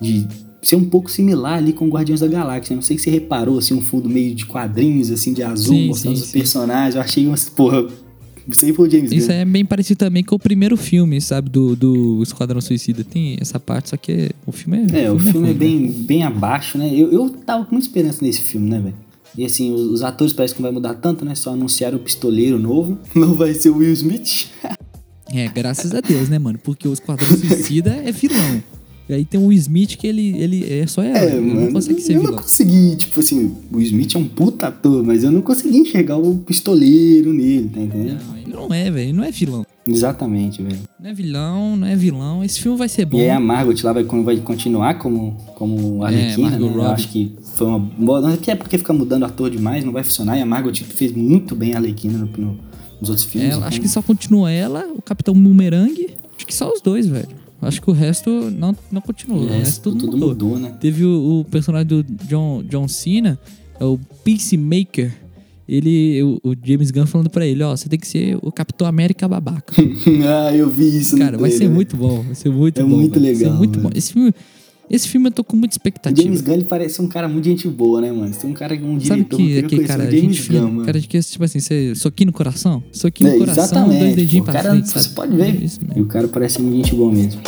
de 0.00 0.28
ser 0.62 0.76
um 0.76 0.84
pouco 0.84 1.10
similar 1.10 1.58
ali 1.58 1.72
com 1.72 1.88
Guardiões 1.88 2.20
da 2.20 2.28
Galáxia. 2.28 2.74
Não 2.74 2.82
sei 2.82 2.96
se 2.96 3.04
você 3.04 3.10
reparou, 3.10 3.58
assim, 3.58 3.74
um 3.74 3.82
fundo 3.82 4.08
meio 4.08 4.34
de 4.34 4.46
quadrinhos, 4.46 5.10
assim, 5.10 5.32
de 5.32 5.42
azul, 5.42 5.74
sim, 5.74 5.88
mostrando 5.88 6.16
sim, 6.16 6.22
os 6.22 6.28
sim. 6.28 6.38
personagens. 6.38 6.94
Eu 6.94 7.00
achei 7.00 7.26
umas, 7.26 7.48
porra, 7.48 7.86
sei 8.52 8.72
o 8.76 8.90
James 8.90 9.10
Isso 9.10 9.28
Gunn. 9.28 9.34
é 9.34 9.44
bem 9.44 9.64
parecido 9.64 9.98
também 9.98 10.22
com 10.22 10.36
o 10.36 10.38
primeiro 10.38 10.76
filme, 10.76 11.20
sabe? 11.20 11.48
Do, 11.48 11.74
do 11.74 12.22
Esquadrão 12.22 12.60
Suicida. 12.60 13.02
Tem 13.02 13.36
essa 13.40 13.58
parte, 13.58 13.90
só 13.90 13.96
que 13.96 14.30
o 14.46 14.52
filme 14.52 14.86
é. 14.92 15.04
É, 15.04 15.12
o 15.12 15.18
filme, 15.18 15.30
o 15.30 15.32
filme 15.32 15.48
é, 15.48 15.50
é, 15.50 15.54
bem, 15.54 15.80
né? 15.80 15.94
bem 16.06 16.22
abaixo, 16.22 16.78
né? 16.78 16.90
Eu, 16.92 17.10
eu 17.10 17.30
tava 17.30 17.64
com 17.64 17.74
muita 17.74 17.88
esperança 17.88 18.24
nesse 18.24 18.42
filme, 18.42 18.68
né, 18.68 18.80
velho? 18.80 19.03
E 19.36 19.44
assim, 19.44 19.72
os, 19.72 20.02
atores 20.02 20.32
parece 20.32 20.54
que 20.54 20.62
não 20.62 20.68
vai 20.68 20.74
mudar 20.74 20.94
tanto, 20.94 21.24
né? 21.24 21.34
Só 21.34 21.52
anunciaram 21.52 21.96
o 21.96 22.00
pistoleiro 22.00 22.58
novo. 22.58 22.98
Não 23.14 23.34
vai 23.34 23.52
ser 23.54 23.70
o 23.70 23.78
Will 23.78 23.92
Smith. 23.92 24.46
é, 25.32 25.48
graças 25.48 25.92
a 25.92 26.00
Deus, 26.00 26.28
né, 26.28 26.38
mano? 26.38 26.58
Porque 26.62 26.86
o 26.86 26.92
Esquadrão 26.92 27.26
Suicida 27.36 27.90
é 27.90 28.12
vilão. 28.12 28.62
E 29.08 29.12
aí 29.12 29.24
tem 29.24 29.38
o 29.40 29.46
Will 29.46 29.58
Smith 29.58 29.96
que 29.96 30.06
ele, 30.06 30.36
ele 30.38 30.72
é 30.72 30.86
só 30.86 31.02
herói. 31.02 31.30
É, 31.30 31.40
mano, 31.40 31.60
não 31.62 31.72
consegue 31.72 32.00
ser 32.00 32.14
eu 32.14 32.20
vilão. 32.20 32.36
não 32.36 32.42
consegui, 32.42 32.96
tipo 32.96 33.20
assim, 33.20 33.54
o 33.72 33.80
Smith 33.80 34.14
é 34.14 34.18
um 34.18 34.28
puta 34.28 34.68
ator, 34.68 35.02
mas 35.02 35.24
eu 35.24 35.32
não 35.32 35.42
consegui 35.42 35.78
enxergar 35.78 36.16
o 36.16 36.38
pistoleiro 36.38 37.32
nele, 37.32 37.68
tá 37.68 37.80
entendendo? 37.80 38.22
Não, 38.24 38.36
ele 38.36 38.50
não 38.50 38.72
é, 38.72 38.90
velho. 38.90 39.08
Ele 39.08 39.12
não 39.12 39.24
é 39.24 39.30
vilão. 39.30 39.66
Exatamente, 39.86 40.62
velho. 40.62 40.78
Não 40.98 41.10
é 41.10 41.14
vilão, 41.14 41.76
não 41.76 41.86
é 41.86 41.96
vilão. 41.96 42.42
Esse 42.42 42.60
filme 42.60 42.78
vai 42.78 42.88
ser 42.88 43.04
bom. 43.04 43.18
E 43.18 43.22
aí 43.22 43.30
a 43.30 43.40
Margot 43.40 43.74
lá 43.82 43.92
vai, 43.92 44.04
vai 44.04 44.36
continuar 44.38 44.94
como, 44.94 45.36
como 45.54 46.04
é, 46.04 46.08
Arlequina, 46.08 46.56
é, 46.56 46.58
né? 46.58 46.72
Eu 46.74 46.82
acho 46.82 47.08
que 47.08 47.36
foi 47.54 47.66
uma 47.66 47.78
boa... 47.78 48.20
Não 48.20 48.30
é 48.30 48.54
porque 48.54 48.78
fica 48.78 48.92
mudando 48.92 49.24
ator 49.24 49.50
demais, 49.50 49.84
não 49.84 49.92
vai 49.92 50.02
funcionar. 50.02 50.38
E 50.38 50.42
a 50.42 50.46
Margot 50.46 50.74
fez 50.74 51.12
muito 51.12 51.54
bem 51.54 51.74
a 51.74 51.76
Arlequina 51.76 52.18
no, 52.18 52.26
no, 52.26 52.58
nos 53.00 53.10
outros 53.10 53.24
filmes. 53.24 53.56
É, 53.56 53.62
acho 53.62 53.80
que 53.80 53.88
só 53.88 54.00
continua 54.00 54.50
ela, 54.50 54.86
o 54.94 55.02
Capitão 55.02 55.34
Boomerang. 55.34 56.16
Acho 56.36 56.46
que 56.46 56.54
só 56.54 56.72
os 56.72 56.80
dois, 56.80 57.06
velho. 57.06 57.44
Acho 57.60 57.80
que 57.80 57.90
o 57.90 57.94
resto 57.94 58.30
não, 58.50 58.76
não 58.90 59.00
continuou. 59.00 59.42
O, 59.42 59.44
o 59.44 59.48
resto, 59.48 59.90
tudo, 59.90 60.00
tudo 60.00 60.18
mudou. 60.18 60.50
mudou. 60.50 60.58
né? 60.58 60.76
Teve 60.80 61.04
o, 61.04 61.40
o, 61.40 61.44
personagem 61.44 61.86
do 61.86 62.02
John, 62.02 62.62
John 62.64 62.86
Cena, 62.88 63.38
é 63.80 63.84
o 63.84 63.98
Peacemaker. 64.22 65.23
Ele, 65.68 66.22
o, 66.22 66.50
o 66.50 66.54
James 66.62 66.90
Gunn 66.90 67.06
falando 67.06 67.30
pra 67.30 67.46
ele, 67.46 67.62
ó, 67.62 67.74
você 67.74 67.88
tem 67.88 67.98
que 67.98 68.06
ser 68.06 68.38
o 68.42 68.52
Capitão 68.52 68.86
América 68.86 69.26
babaca. 69.26 69.74
ah, 70.28 70.54
eu 70.54 70.68
vi 70.70 70.98
isso 70.98 71.16
Cara, 71.16 71.38
vai 71.38 71.50
ser 71.50 71.68
muito 71.68 71.96
bom, 71.96 72.22
vai 72.22 72.34
ser 72.34 72.50
muito 72.50 72.80
é 72.80 72.84
bom. 72.84 72.90
É 72.90 72.94
muito 72.94 73.18
legal. 73.18 73.40
Vai 73.40 73.52
ser 73.52 73.58
muito 73.58 73.80
bom. 73.80 73.90
Esse 73.94 74.12
filme 74.12 74.34
esse 74.90 75.08
filme 75.08 75.28
eu 75.28 75.32
tô 75.32 75.42
com 75.42 75.56
muita 75.56 75.74
expectativa. 75.74 76.20
O 76.20 76.24
James 76.24 76.40
Gunn 76.42 76.54
ele 76.54 76.64
parece 76.64 77.00
um 77.00 77.08
cara 77.08 77.26
muito 77.26 77.44
gente 77.44 77.66
boa, 77.68 78.00
né, 78.00 78.12
mano? 78.12 78.34
Tem 78.34 78.50
um 78.50 78.52
cara, 78.52 78.74
um 78.74 78.98
diretor 78.98 79.36
Sabe 79.38 79.52
que, 79.52 79.58
aquele 79.58 79.84
cara, 79.84 80.04
James 80.04 80.36
gente 80.36 80.52
Gunn, 80.52 80.70
mano. 80.70 80.84
Cara 80.84 81.00
de 81.00 81.08
que, 81.08 81.18
tipo 81.20 81.44
assim, 81.44 81.58
você 81.58 81.94
soquinho 81.94 82.26
no 82.26 82.32
coração? 82.32 82.82
Soquinho 82.92 83.30
no 83.30 83.36
é, 83.36 83.38
coração, 83.38 83.64
exatamente, 83.64 83.98
dois 83.98 84.16
dedinhos 84.16 84.44
pra 84.44 84.54
cara, 84.54 84.70
frente, 84.70 84.90
Você 84.90 85.08
pode 85.10 85.36
ver. 85.36 85.64
É 85.94 85.98
e 85.98 86.02
o 86.02 86.06
cara 86.06 86.28
parece 86.28 86.60
muito 86.60 86.76
gente 86.76 86.94
boa 86.94 87.10
mesmo. 87.10 87.40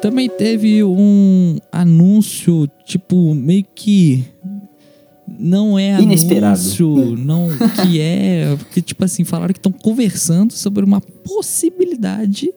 Também 0.00 0.28
teve 0.28 0.82
um 0.82 1.58
anúncio, 1.70 2.68
tipo, 2.84 3.34
meio 3.34 3.64
que 3.74 4.24
não 5.38 5.78
é 5.78 6.00
Inesperado. 6.00 6.60
anúncio, 6.60 7.16
não 7.16 7.48
que 7.82 8.00
é, 8.00 8.56
porque 8.56 8.82
tipo 8.82 9.04
assim, 9.04 9.24
falaram 9.24 9.52
que 9.52 9.58
estão 9.58 9.72
conversando 9.72 10.52
sobre 10.52 10.84
uma 10.84 11.00
possibilidade 11.00 12.50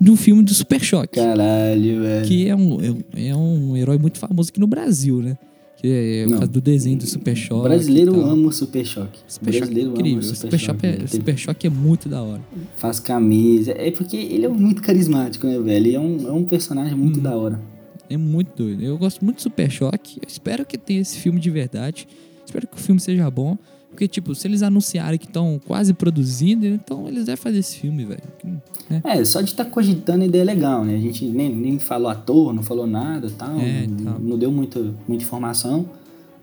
de 0.00 0.10
um 0.10 0.16
filme 0.16 0.42
do 0.42 0.52
Super 0.52 0.82
Choque. 0.82 1.14
Caralho, 1.18 2.02
velho. 2.02 2.26
Que 2.26 2.48
é 2.48 2.56
um, 2.56 2.78
é, 3.14 3.28
é 3.28 3.36
um 3.36 3.76
herói 3.76 3.98
muito 3.98 4.18
famoso 4.18 4.50
aqui 4.50 4.60
no 4.60 4.66
Brasil, 4.66 5.22
né? 5.22 5.36
Que 5.76 6.24
é 6.24 6.26
Não. 6.26 6.40
do 6.46 6.60
desenho 6.60 6.96
do 6.96 7.06
Super 7.06 7.36
Choque. 7.36 7.60
O 7.60 7.62
brasileiro 7.64 8.20
ama 8.20 8.48
o 8.48 8.52
Super 8.52 8.84
Choque. 8.84 9.18
Super 9.28 9.48
o 9.48 9.58
brasileiro 9.58 9.90
Choque 9.90 9.98
é 9.98 10.00
incrível. 10.00 10.12
ama 10.12 10.20
o 10.20 10.34
Super, 10.34 10.36
Super 10.36 10.58
Choque. 10.58 10.86
É, 10.86 11.06
Super 11.06 11.38
Choque 11.38 11.66
é 11.66 11.70
muito 11.70 12.08
da 12.08 12.22
hora. 12.22 12.40
Faz 12.76 12.98
camisa. 12.98 13.72
É 13.72 13.90
porque 13.90 14.16
ele 14.16 14.46
é 14.46 14.48
muito 14.48 14.82
carismático, 14.82 15.46
né, 15.46 15.58
velho? 15.58 15.70
Ele 15.70 15.94
é 15.94 16.00
um, 16.00 16.28
é 16.28 16.32
um 16.32 16.44
personagem 16.44 16.96
muito 16.96 17.20
hum. 17.20 17.22
da 17.22 17.36
hora. 17.36 17.60
É 18.08 18.16
muito 18.16 18.56
doido. 18.56 18.82
Eu 18.82 18.96
gosto 18.96 19.24
muito 19.24 19.36
do 19.36 19.42
Super 19.42 19.70
Choque. 19.70 20.18
Eu 20.22 20.28
espero 20.28 20.64
que 20.64 20.78
tenha 20.78 21.00
esse 21.00 21.18
filme 21.18 21.38
de 21.38 21.50
verdade. 21.50 22.08
Espero 22.44 22.66
que 22.66 22.76
o 22.76 22.80
filme 22.80 23.00
seja 23.00 23.30
bom. 23.30 23.58
Porque, 23.96 24.06
tipo, 24.06 24.34
se 24.34 24.46
eles 24.46 24.62
anunciarem 24.62 25.18
que 25.18 25.24
estão 25.24 25.58
quase 25.66 25.94
produzindo, 25.94 26.66
então 26.66 27.08
eles 27.08 27.24
devem 27.24 27.42
fazer 27.42 27.60
esse 27.60 27.78
filme, 27.78 28.04
velho. 28.04 28.20
Né? 28.90 29.00
É, 29.02 29.24
só 29.24 29.40
de 29.40 29.52
estar 29.52 29.64
tá 29.64 29.70
cogitando 29.70 30.22
a 30.22 30.26
ideia 30.26 30.42
é 30.42 30.44
legal, 30.44 30.84
né? 30.84 30.96
A 30.96 31.00
gente 31.00 31.24
nem, 31.24 31.48
nem 31.48 31.78
falou 31.78 32.10
ator, 32.10 32.52
não 32.52 32.62
falou 32.62 32.86
nada 32.86 33.30
tal. 33.30 33.58
É, 33.58 33.84
então. 33.84 34.18
Não 34.18 34.36
deu 34.36 34.52
muita, 34.52 34.78
muita 35.08 35.24
informação. 35.24 35.86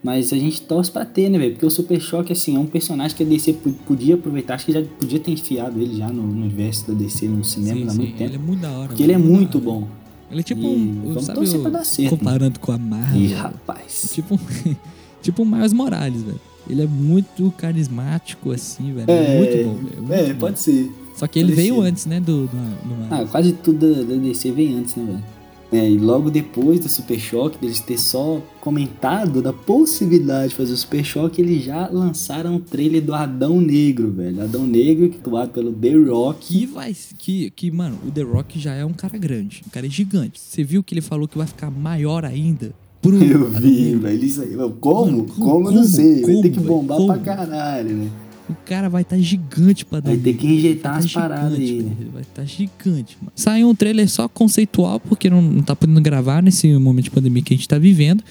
Mas 0.03 0.33
a 0.33 0.35
gente 0.35 0.63
torce 0.63 0.89
pra 0.89 1.05
ter, 1.05 1.29
né, 1.29 1.37
velho? 1.37 1.51
Porque 1.51 1.65
o 1.67 1.69
Super 1.69 2.01
Choque, 2.01 2.33
assim, 2.33 2.55
é 2.55 2.59
um 2.59 2.65
personagem 2.65 3.15
que 3.15 3.21
a 3.21 3.25
DC 3.25 3.53
podia 3.85 4.15
aproveitar. 4.15 4.55
Acho 4.55 4.65
que 4.65 4.71
já 4.71 4.81
podia 4.81 5.19
ter 5.19 5.29
enfiado 5.29 5.79
ele 5.79 5.95
já 5.95 6.07
no, 6.07 6.23
no 6.23 6.41
universo 6.41 6.87
da 6.87 6.95
DC, 6.95 7.27
no 7.27 7.45
cinema, 7.45 7.81
sim, 7.81 7.87
há 7.87 7.93
muito 7.93 8.11
sim. 8.13 8.17
tempo. 8.17 8.31
Ele 8.31 8.35
é 8.35 8.39
muito 8.39 8.61
da 8.61 8.71
hora. 8.71 8.87
Porque 8.87 9.03
ele 9.03 9.13
é 9.13 9.17
muito 9.19 9.59
bom. 9.59 9.87
Ele 10.31 10.39
é 10.39 10.43
tipo 10.43 10.59
e 10.59 10.65
um. 10.65 11.01
Vamos 11.13 11.27
torcer 11.27 11.61
pra 11.61 11.69
dar 11.69 11.85
certo. 11.85 12.17
Comparando 12.17 12.59
com 12.59 12.71
a 12.71 12.79
Marvel. 12.79 13.21
Ih, 13.21 13.33
rapaz. 13.35 14.09
Tipo, 14.11 14.39
tipo 15.21 15.43
o 15.43 15.45
Miles 15.45 15.71
Morales, 15.71 16.23
velho. 16.23 16.52
Ele 16.69 16.81
é 16.81 16.87
muito 16.87 17.51
carismático, 17.57 18.51
assim, 18.51 18.93
velho. 18.93 19.09
É, 19.09 19.37
muito 19.37 19.69
bom, 19.69 19.75
velho. 19.75 19.97
muito 20.01 20.13
É, 20.13 20.33
bom. 20.33 20.39
pode 20.39 20.59
ser. 20.59 20.91
Só 21.15 21.27
que 21.27 21.39
ele 21.39 21.49
pode 21.49 21.61
veio 21.61 21.75
ser. 21.75 21.81
antes, 21.87 22.05
né, 22.05 22.19
do, 22.19 22.47
do, 22.47 22.47
do 22.47 22.95
Ah, 23.11 23.25
quase 23.29 23.53
tudo 23.53 23.93
da, 23.95 24.01
da 24.03 24.15
DC 24.15 24.51
vem 24.51 24.75
antes, 24.75 24.95
né, 24.95 25.03
velho? 25.05 25.23
É, 25.71 25.89
e 25.89 25.97
logo 25.97 26.29
depois 26.29 26.79
do 26.79 26.87
Super 26.87 27.19
Choque, 27.19 27.57
deles 27.57 27.79
ter 27.79 27.97
só 27.99 28.39
comentado 28.61 29.41
da 29.41 29.51
possibilidade 29.51 30.49
de 30.49 30.55
fazer 30.55 30.73
o 30.73 30.77
Super 30.77 31.03
Choque, 31.03 31.41
eles 31.41 31.63
já 31.63 31.87
lançaram 31.89 32.57
o 32.57 32.59
trailer 32.59 33.01
do 33.03 33.11
Adão 33.11 33.59
Negro, 33.59 34.11
velho. 34.11 34.39
Adão 34.43 34.67
Negro, 34.67 35.09
que 35.09 35.15
é 35.15 35.19
atuado 35.19 35.49
pelo 35.51 35.73
The 35.73 35.93
Rock. 35.95 36.45
Que 36.59 36.65
vai. 36.67 36.95
Que, 37.17 37.49
que, 37.49 37.71
mano, 37.71 37.97
o 38.07 38.11
The 38.11 38.21
Rock 38.21 38.59
já 38.59 38.75
é 38.75 38.85
um 38.85 38.93
cara 38.93 39.17
grande. 39.17 39.63
Um 39.65 39.69
cara 39.71 39.89
gigante. 39.89 40.39
Você 40.39 40.63
viu 40.63 40.83
que 40.83 40.93
ele 40.93 41.01
falou 41.01 41.27
que 41.27 41.39
vai 41.39 41.47
ficar 41.47 41.71
maior 41.71 42.23
ainda? 42.23 42.71
Eu 43.05 43.49
vi, 43.51 43.95
velho. 43.95 44.23
Isso 44.25 44.41
aí. 44.41 44.55
Como? 44.79 45.05
Mano, 45.11 45.23
como? 45.25 45.45
como- 45.51 45.67
eu 45.69 45.71
não 45.73 45.83
sei. 45.83 46.21
vai 46.21 46.31
como, 46.31 46.41
ter 46.41 46.49
que 46.49 46.59
bombar 46.59 46.97
Como? 46.97 47.13
pra 47.13 47.17
caralho, 47.19 47.89
né? 47.95 48.09
O 48.49 48.55
cara 48.65 48.89
vai 48.89 49.01
estar 49.03 49.17
gigante 49.17 49.85
pra 49.85 49.99
dar. 49.99 50.09
Vai 50.11 50.17
ter 50.19 50.33
que 50.33 50.61
Vai 50.61 50.75
tá 50.75 50.91
umas 50.93 51.11
paradas 51.13 51.53
aí, 51.57 51.81
né? 51.81 51.91
Ele 51.99 52.09
vai 52.11 52.21
estar 52.21 52.43
gigante, 52.45 53.17
mano. 53.21 53.31
Saiu 53.35 53.69
um 53.69 53.75
trailer 53.75 54.09
só 54.09 54.27
conceitual, 54.27 54.99
porque 54.99 55.29
não, 55.29 55.41
não 55.41 55.63
tá 55.63 55.75
podendo 55.75 56.01
gravar 56.01 56.43
nesse 56.43 56.71
momento 56.77 57.05
de 57.05 57.11
pandemia 57.11 57.41
que 57.41 57.53
a 57.53 57.57
gente 57.57 57.67
tá 57.67 57.77
vivendo. 57.77 58.23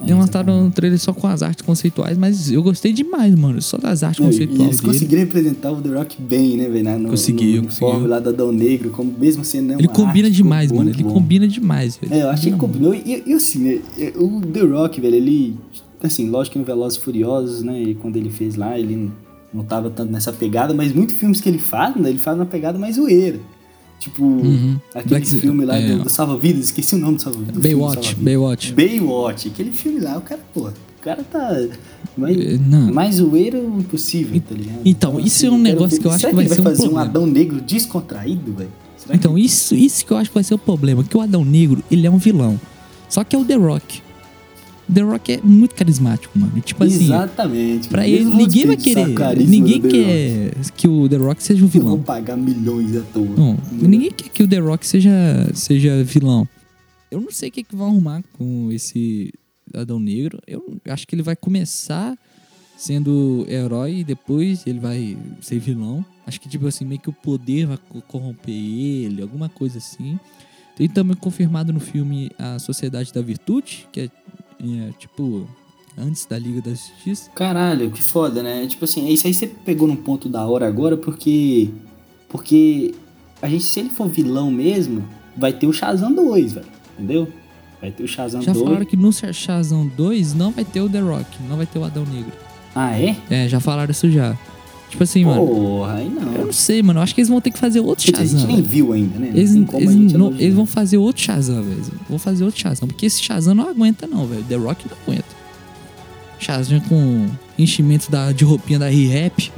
É, 0.00 0.10
E 0.10 0.14
lançaram 0.14 0.66
um 0.66 0.70
trailer 0.70 0.98
só 0.98 1.12
com 1.12 1.26
as 1.26 1.42
artes 1.42 1.64
conceituais, 1.64 2.18
mas 2.18 2.50
eu 2.50 2.62
gostei 2.62 2.92
demais, 2.92 3.34
mano. 3.34 3.60
Só 3.62 3.78
das 3.78 4.02
artes 4.02 4.20
Não, 4.20 4.26
e 4.26 4.30
conceituais 4.30 4.60
eles 4.68 4.80
dele. 4.80 4.92
conseguiram 4.92 5.22
representar 5.22 5.72
o 5.72 5.80
The 5.80 5.88
Rock 5.88 6.20
bem, 6.20 6.56
né, 6.56 6.68
velho? 6.68 6.98
No, 6.98 7.08
Conseguiu, 7.10 7.62
no 7.62 7.68
conseguiu. 7.68 8.06
lá 8.06 8.18
do 8.20 8.28
Adão 8.30 8.52
Negro, 8.52 8.90
como 8.90 9.12
mesmo 9.18 9.44
sendo 9.44 9.72
Ele 9.74 9.86
uma 9.86 9.92
combina 9.94 10.28
arte, 10.28 10.36
demais, 10.36 10.70
mano. 10.70 10.90
Ele 10.90 11.02
bom. 11.02 11.12
combina 11.14 11.48
demais, 11.48 11.96
velho. 11.96 12.12
É, 12.12 12.22
eu 12.22 12.30
achei 12.30 12.52
que 12.52 12.58
combinou. 12.58 12.94
E, 12.94 13.22
e 13.26 13.32
assim, 13.32 13.58
né, 13.60 13.80
o 14.16 14.40
The 14.42 14.60
Rock, 14.60 15.00
velho, 15.00 15.14
ele. 15.16 15.56
Assim, 16.02 16.28
lógico 16.28 16.52
que 16.54 16.58
no 16.58 16.64
Velozes 16.64 16.98
e 16.98 17.02
Furiosos, 17.02 17.62
né? 17.62 17.82
E 17.82 17.94
quando 17.94 18.16
ele 18.16 18.28
fez 18.30 18.54
lá, 18.54 18.78
ele 18.78 19.10
não 19.52 19.64
tava 19.64 19.88
tanto 19.88 20.12
nessa 20.12 20.30
pegada, 20.32 20.74
mas 20.74 20.92
muitos 20.92 21.14
filmes 21.16 21.40
que 21.40 21.48
ele 21.48 21.58
faz, 21.58 21.96
né, 21.96 22.10
ele 22.10 22.18
faz 22.18 22.36
uma 22.36 22.44
pegada 22.44 22.78
mais 22.78 22.96
zoeira. 22.96 23.40
Tipo, 23.98 24.22
Uhum. 24.24 24.76
aquele 24.94 25.08
Black- 25.08 25.26
filme 25.40 25.64
lá 25.64 25.76
é. 25.78 25.96
do, 25.96 26.04
do 26.04 26.10
Salva-Vidas, 26.10 26.66
esqueci 26.66 26.94
o 26.94 26.98
nome 26.98 27.16
do 27.16 27.22
Salva-Vidas. 27.22 27.54
do 27.56 27.60
filme 27.62 27.74
Baywatch, 27.76 27.94
Salva-Vidas. 28.06 28.24
Baywatch. 28.24 28.72
Baywatch, 28.72 29.48
aquele 29.48 29.72
filme 29.72 30.00
lá, 30.00 30.18
o 30.18 30.20
cara, 30.20 30.40
pô, 30.54 30.68
o 30.68 30.72
cara 31.02 31.24
tá 31.24 31.66
mais, 32.16 32.36
Eh, 32.36 32.58
não. 32.64 32.92
mais 32.92 33.14
zoeiro 33.16 33.58
impossível, 33.78 34.40
tá 34.48 34.54
ligado? 34.54 34.80
então, 34.84 35.18
isso 35.18 35.46
é 35.46 35.50
um 35.50 35.58
negócio 35.58 35.96
ver- 35.96 36.00
que 36.02 36.06
eu 36.06 36.10
acho 36.12 36.26
que 36.28 36.34
vai 36.34 36.44
ele 36.44 36.54
ser 36.54 36.60
um 36.60 36.64
fazer 36.64 36.82
um 36.82 36.86
problema. 36.86 37.02
Adão 37.08 37.26
Negro 37.26 37.60
descontraído, 37.60 38.52
velho? 38.52 38.70
Será 38.96 39.10
que- 39.12 39.16
Então, 39.16 39.38
isso, 39.38 39.74
isso 39.74 40.04
que 40.04 40.12
eu 40.12 40.16
acho 40.18 40.30
que 40.30 40.34
vai 40.34 40.44
ser 40.44 40.54
o 40.54 40.58
problema. 40.58 41.02
Que 41.02 41.16
o 41.16 41.20
Adão 41.20 41.44
Negro, 41.44 41.82
ele 41.90 42.06
é 42.06 42.10
um 42.10 42.18
vilão. 42.18 42.60
Só 43.08 43.24
que 43.24 43.34
é 43.34 43.38
o 43.38 43.44
The 43.44 43.54
Rock. 43.54 44.02
The 44.92 45.00
Rock 45.02 45.32
é 45.32 45.40
muito 45.42 45.74
carismático, 45.74 46.38
mano. 46.38 46.60
Tipo 46.60 46.84
assim, 46.84 47.04
Exatamente. 47.04 47.88
pra 47.88 48.06
ele, 48.06 48.24
ninguém 48.24 48.66
vai 48.66 48.76
querer. 48.76 49.06
Ninguém 49.46 49.80
quer 49.80 50.52
que 50.76 50.86
o 50.86 51.08
The 51.08 51.16
Rock 51.16 51.42
seja 51.42 51.60
um 51.60 51.64
Não 51.64 51.68
vão 51.70 51.82
vilão. 51.82 52.02
pagar 52.02 52.36
milhões 52.36 52.96
à 52.96 53.00
toa. 53.02 53.26
Não, 53.36 53.58
ninguém 53.72 54.10
quer 54.12 54.28
que 54.28 54.42
o 54.42 54.48
The 54.48 54.58
Rock 54.58 54.86
seja, 54.86 55.10
seja 55.54 56.04
vilão. 56.04 56.48
Eu 57.10 57.20
não 57.20 57.30
sei 57.32 57.48
o 57.48 57.52
que, 57.52 57.62
que 57.64 57.74
vão 57.74 57.88
arrumar 57.88 58.22
com 58.34 58.70
esse 58.70 59.32
Adão 59.74 59.98
Negro. 59.98 60.38
Eu 60.46 60.76
acho 60.88 61.06
que 61.06 61.14
ele 61.14 61.22
vai 61.22 61.34
começar 61.36 62.16
sendo 62.76 63.44
herói 63.48 64.00
e 64.00 64.04
depois 64.04 64.66
ele 64.66 64.78
vai 64.78 65.16
ser 65.40 65.58
vilão. 65.58 66.04
Acho 66.26 66.40
que, 66.40 66.48
tipo 66.48 66.66
assim, 66.66 66.84
meio 66.84 67.00
que 67.00 67.08
o 67.08 67.12
poder 67.12 67.66
vai 67.66 67.78
co- 67.88 68.02
corromper 68.02 68.54
ele, 68.54 69.22
alguma 69.22 69.48
coisa 69.48 69.78
assim. 69.78 70.18
Tem 70.76 70.88
também 70.88 71.16
confirmado 71.16 71.72
no 71.72 71.80
filme 71.80 72.30
A 72.38 72.58
Sociedade 72.58 73.12
da 73.12 73.22
Virtude, 73.22 73.86
que 73.90 74.00
é, 74.00 74.10
é, 74.60 74.90
tipo 74.98 75.46
antes 75.98 76.26
da 76.26 76.38
Liga 76.38 76.60
da 76.60 76.70
Justiça. 76.70 77.30
Caralho, 77.34 77.90
que 77.90 78.02
foda, 78.02 78.42
né? 78.42 78.66
Tipo 78.66 78.84
assim, 78.84 79.08
isso 79.08 79.26
aí 79.26 79.32
você 79.32 79.46
pegou 79.46 79.88
num 79.88 79.96
ponto 79.96 80.28
da 80.28 80.46
hora 80.46 80.66
agora, 80.66 80.96
porque. 80.96 81.70
Porque 82.28 82.94
a 83.40 83.48
gente, 83.48 83.64
se 83.64 83.80
ele 83.80 83.90
for 83.90 84.08
vilão 84.08 84.50
mesmo, 84.50 85.06
vai 85.36 85.52
ter 85.52 85.66
o 85.66 85.72
Shazam 85.72 86.12
2, 86.12 86.54
velho. 86.54 86.66
Entendeu? 86.94 87.28
Vai 87.80 87.90
ter 87.90 88.02
o 88.02 88.08
Shazam 88.08 88.42
Já 88.42 88.52
2. 88.52 88.64
falaram 88.64 88.84
que 88.84 88.96
no 88.96 89.12
Shazam 89.12 89.86
2 89.86 90.34
não 90.34 90.50
vai 90.50 90.64
ter 90.64 90.80
o 90.80 90.88
The 90.88 91.00
Rock, 91.00 91.42
não 91.48 91.56
vai 91.56 91.66
ter 91.66 91.78
o 91.78 91.84
Adão 91.84 92.04
Negro. 92.04 92.32
Ah, 92.74 92.98
é? 92.98 93.16
É, 93.30 93.48
já 93.48 93.60
falaram 93.60 93.90
isso 93.90 94.10
já. 94.10 94.36
Tipo 94.90 95.02
assim, 95.02 95.24
mano. 95.24 95.46
Porra, 95.46 95.94
aí 95.94 96.08
não. 96.08 96.32
Eu 96.32 96.46
não 96.46 96.52
sei, 96.52 96.82
mano. 96.82 97.00
Eu 97.00 97.02
acho 97.02 97.14
que 97.14 97.20
eles 97.20 97.28
vão 97.28 97.40
ter 97.40 97.50
que 97.50 97.58
fazer 97.58 97.80
outro 97.80 98.04
dizer, 98.04 98.16
a 98.16 98.20
gente 98.24 98.32
Shazam. 98.34 98.46
nem 98.46 98.56
velho. 98.56 98.68
viu 98.68 98.92
ainda, 98.92 99.18
né? 99.18 99.30
Eles, 99.34 99.54
eles 99.54 99.92
gente 99.92 100.16
não- 100.16 100.32
eles 100.32 100.54
vão 100.54 100.64
fazer 100.66 100.96
outro 100.96 101.20
Shazam, 101.22 101.62
velho. 101.62 101.82
Vão 102.08 102.18
fazer 102.18 102.44
outro 102.44 102.60
Shazam. 102.60 102.86
Porque 102.88 103.06
esse 103.06 103.20
Shazam 103.22 103.54
não 103.54 103.68
aguenta, 103.68 104.06
não, 104.06 104.26
velho. 104.26 104.44
The 104.48 104.54
Rock 104.56 104.86
não 104.88 104.96
aguenta. 105.02 105.36
Shazam 106.38 106.80
com 106.80 107.26
enchimento 107.58 108.10
da, 108.10 108.30
de 108.32 108.44
roupinha 108.44 108.78
da 108.78 108.88
Re-Rap. 108.88 109.50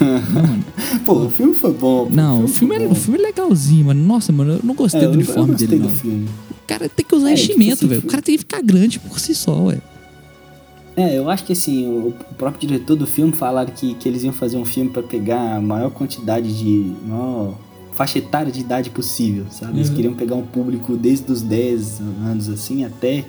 mano. 0.00 0.64
Pô, 1.04 1.12
o 1.24 1.30
filme 1.30 1.54
foi 1.54 1.72
bom. 1.72 2.08
Não, 2.10 2.44
o 2.44 2.48
filme, 2.48 2.76
é, 2.76 2.86
o 2.86 2.94
filme 2.94 3.18
é 3.18 3.22
legalzinho, 3.22 3.86
mano. 3.86 4.02
Nossa, 4.04 4.32
mano, 4.32 4.52
eu 4.54 4.60
não 4.62 4.74
gostei 4.74 5.00
É, 5.02 5.06
do 5.06 5.12
uniforme 5.14 5.50
gostei 5.50 5.66
dele, 5.66 5.82
do 5.82 5.88
não. 5.88 5.94
filme. 5.94 6.28
O 6.50 6.66
cara 6.66 6.88
tem 6.88 7.04
que 7.04 7.14
usar 7.14 7.30
É, 7.32 7.34
tipo 7.34 7.50
enchimento, 7.52 7.74
assim, 7.74 7.86
velho. 7.88 8.00
O 8.04 8.06
cara 8.06 8.22
tem 8.22 8.34
que 8.36 8.38
ficar 8.38 8.62
grande 8.62 8.98
por 9.00 9.18
si 9.18 9.34
só, 9.34 9.60
ué. 9.64 9.78
É, 10.96 11.16
eu 11.16 11.30
acho 11.30 11.44
que 11.44 11.52
assim, 11.52 11.88
o 11.88 12.12
próprio 12.36 12.68
diretor 12.68 12.96
do 12.96 13.06
filme 13.06 13.32
falaram 13.32 13.72
que, 13.72 13.94
que 13.94 14.08
eles 14.08 14.24
iam 14.24 14.32
fazer 14.32 14.56
um 14.58 14.64
filme 14.64 14.90
pra 14.90 15.02
pegar 15.02 15.56
a 15.56 15.60
maior 15.60 15.90
quantidade 15.90 16.56
de. 16.58 16.94
maior 17.06 17.54
faixa 17.94 18.18
etária 18.18 18.50
de 18.50 18.60
idade 18.60 18.88
possível, 18.90 19.44
sabe? 19.50 19.76
Eles 19.78 19.88
Uhum. 19.90 19.94
queriam 19.94 20.14
pegar 20.14 20.34
um 20.34 20.42
público 20.46 20.96
desde 20.96 21.30
os 21.30 21.42
10 21.42 22.00
anos 22.00 22.48
assim 22.48 22.84
até. 22.84 23.24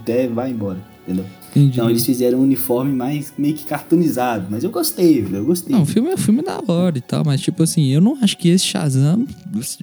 até 0.00 0.26
vai 0.28 0.50
embora, 0.50 0.78
entendeu? 1.02 1.24
Entendi. 1.50 1.72
Então 1.72 1.88
eles 1.90 2.04
fizeram 2.04 2.38
um 2.38 2.42
uniforme 2.42 2.92
mais 2.92 3.32
meio 3.38 3.54
que 3.54 3.64
cartoonizado, 3.64 4.46
mas 4.50 4.64
eu 4.64 4.70
gostei, 4.70 5.26
eu 5.32 5.44
gostei. 5.44 5.74
Não, 5.74 5.82
o 5.82 5.86
filme, 5.86 6.10
é- 6.10 6.14
o 6.14 6.18
filme 6.18 6.40
é 6.40 6.42
da 6.44 6.60
hora 6.72 6.98
e 6.98 7.00
tal, 7.00 7.24
mas 7.24 7.40
tipo 7.40 7.62
assim, 7.62 7.86
eu 7.88 8.00
não 8.00 8.16
acho 8.22 8.36
que 8.36 8.48
esse 8.48 8.64
Shazam 8.64 9.26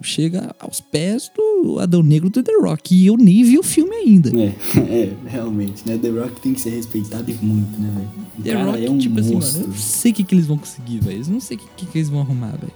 chega 0.04 0.56
aos 0.60 0.80
pés 0.80 1.32
do 1.36 1.80
Adão 1.80 2.04
Negro 2.04 2.30
do 2.30 2.42
The 2.44 2.54
Rock. 2.62 2.96
E 2.96 3.08
eu 3.08 3.18
nem 3.18 3.44
vi 3.44 3.58
o 3.58 3.64
filme 3.64 3.96
ainda. 3.96 4.30
É, 4.38 4.54
é, 4.80 5.14
realmente, 5.28 5.84
né? 5.88 5.98
The 5.98 6.10
Rock 6.10 6.42
tem 6.42 6.54
que 6.54 6.62
ser 6.62 6.70
respeitado 6.72 7.30
e 7.30 7.34
muito, 7.36 7.80
né, 7.82 7.92
velho? 7.96 8.10
The 8.44 8.52
cara 8.52 8.72
Rock, 8.72 8.86
é 8.86 8.90
um 8.92 8.98
tipo 8.98 9.20
assim, 9.20 9.30
mano, 9.30 9.40
monstro. 9.42 9.62
eu 9.64 9.68
não 9.68 9.76
sei 9.76 10.12
o 10.12 10.16
que, 10.16 10.24
que 10.24 10.36
eles 10.36 10.46
vão 10.46 10.58
conseguir, 10.58 11.00
velho. 11.00 11.22
Eu 11.24 11.34
não 11.34 11.40
sei 11.40 11.58
o 11.58 11.60
que, 11.60 11.86
que, 11.86 11.98
eles 11.98 12.10
vão 12.10 12.22
arrumar, 12.22 12.52
velho. 12.52 12.74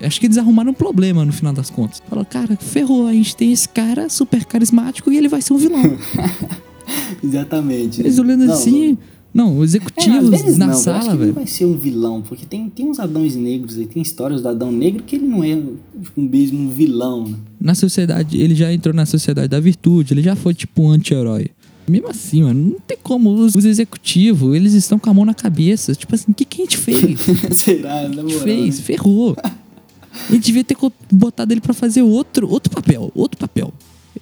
Acho 0.00 0.18
que 0.18 0.26
eles 0.26 0.38
arrumaram 0.38 0.70
um 0.70 0.74
problema 0.74 1.24
no 1.26 1.32
final 1.32 1.52
das 1.52 1.68
contas. 1.68 2.02
Falou, 2.08 2.24
cara, 2.24 2.56
ferrou, 2.56 3.06
a 3.06 3.12
gente 3.12 3.36
tem 3.36 3.52
esse 3.52 3.68
cara 3.68 4.08
super 4.08 4.46
carismático 4.46 5.12
e 5.12 5.18
ele 5.18 5.28
vai 5.28 5.42
ser 5.42 5.52
um 5.52 5.58
vilão. 5.58 5.82
Exatamente. 7.22 8.00
Eles 8.00 8.18
olhando 8.18 8.44
Não, 8.46 8.54
assim, 8.54 8.98
não, 9.34 9.48
É, 9.54 9.56
às 9.58 9.62
executivos 9.70 10.28
vezes 10.30 10.58
na 10.58 10.66
não, 10.68 10.74
sala, 10.74 11.10
ele 11.10 11.16
velho. 11.18 11.32
vai 11.34 11.46
ser 11.46 11.64
um 11.64 11.76
vilão, 11.76 12.20
porque 12.22 12.44
tem, 12.44 12.68
tem 12.68 12.86
uns 12.88 12.98
Adãos 13.00 13.34
negros 13.34 13.78
aí, 13.78 13.86
tem 13.86 14.02
histórias 14.02 14.42
do 14.42 14.48
Adão 14.48 14.70
Negro 14.70 15.02
que 15.02 15.16
ele 15.16 15.26
não 15.26 15.42
é 15.42 15.54
tipo, 15.56 16.20
um 16.20 16.28
mesmo 16.28 16.60
um 16.60 16.68
vilão, 16.68 17.26
né? 17.28 17.36
Na 17.60 17.74
sociedade, 17.74 18.36
ele 18.38 18.54
já 18.54 18.72
entrou 18.72 18.94
na 18.94 19.06
sociedade 19.06 19.48
da 19.48 19.58
virtude, 19.60 20.12
ele 20.14 20.22
já 20.22 20.36
foi 20.36 20.52
tipo 20.54 20.82
um 20.82 20.90
anti-herói. 20.90 21.48
Mesmo 21.88 22.08
assim, 22.08 22.42
mano, 22.44 22.72
não 22.74 22.80
tem 22.86 22.96
como. 23.02 23.30
Os, 23.34 23.56
os 23.56 23.64
executivos, 23.64 24.54
eles 24.54 24.72
estão 24.72 24.98
com 25.00 25.10
a 25.10 25.14
mão 25.14 25.24
na 25.24 25.34
cabeça. 25.34 25.92
Tipo 25.96 26.14
assim, 26.14 26.30
o 26.30 26.34
que, 26.34 26.44
que 26.44 26.62
a 26.62 26.64
gente 26.64 26.76
fez? 26.78 27.18
Será, 27.56 27.94
na 27.94 27.98
A 28.00 28.02
gente 28.08 28.22
moral. 28.22 28.40
fez, 28.40 28.76
né? 28.78 28.84
ferrou. 28.84 29.36
A 29.42 30.32
gente 30.32 30.44
devia 30.44 30.62
ter 30.62 30.76
botado 31.10 31.52
ele 31.52 31.60
pra 31.60 31.74
fazer 31.74 32.02
outro, 32.02 32.48
outro 32.48 32.70
papel, 32.72 33.10
outro 33.14 33.36
papel. 33.38 33.72